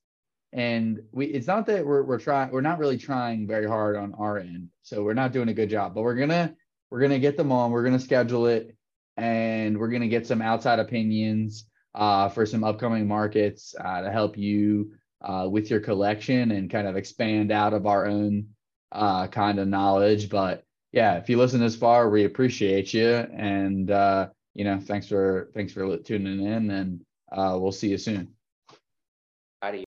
and 0.54 1.02
we 1.12 1.28
it's 1.28 1.48
not 1.48 1.66
that 1.66 1.86
we're 1.86 2.04
we're 2.04 2.20
trying 2.20 2.52
we're 2.52 2.62
not 2.62 2.80
really 2.80 2.98
trying 2.98 3.48
very 3.48 3.68
hard 3.68 3.96
on 3.96 4.14
our 4.16 4.38
end. 4.38 4.70
So 4.84 5.04
we're 5.04 5.14
not 5.14 5.32
doing 5.32 5.50
a 5.50 5.54
good 5.54 5.70
job 5.70 5.96
but 5.96 6.02
we're 6.02 6.16
gonna 6.16 6.54
we're 6.90 7.00
gonna 7.00 7.20
get 7.20 7.38
them 7.38 7.52
on 7.52 7.72
we're 7.72 7.84
gonna 7.84 8.00
schedule 8.00 8.48
it 8.48 8.76
and 9.18 9.78
we're 9.78 9.90
gonna 9.90 10.08
get 10.08 10.28
some 10.28 10.42
outside 10.42 10.80
opinions 10.80 11.66
uh, 11.96 12.30
for 12.30 12.46
some 12.46 12.64
upcoming 12.64 13.08
markets 13.08 13.76
uh, 13.84 14.02
to 14.02 14.12
help 14.12 14.38
you 14.38 14.92
uh, 15.22 15.48
with 15.50 15.70
your 15.70 15.80
collection 15.80 16.52
and 16.52 16.70
kind 16.70 16.88
of 16.88 16.96
expand 16.96 17.52
out 17.52 17.74
of 17.74 17.86
our 17.86 18.06
own 18.06 18.48
uh, 18.92 19.28
kind 19.28 19.60
of 19.60 19.68
knowledge. 19.68 20.30
But 20.30 20.64
yeah 20.92 21.16
if 21.16 21.30
you 21.30 21.38
listen 21.38 21.62
this 21.62 21.76
far 21.76 22.10
we 22.10 22.26
appreciate 22.26 22.94
you. 22.94 23.08
And 23.08 23.90
uh, 23.90 24.30
you 24.54 24.66
know 24.66 24.80
thanks 24.80 25.08
for 25.08 25.50
thanks 25.54 25.72
for 25.72 25.98
tuning 25.98 26.46
in 26.46 26.70
and 26.72 27.06
uh, 27.32 27.58
we'll 27.60 27.72
see 27.72 27.90
you 27.90 27.98
soon 27.98 28.28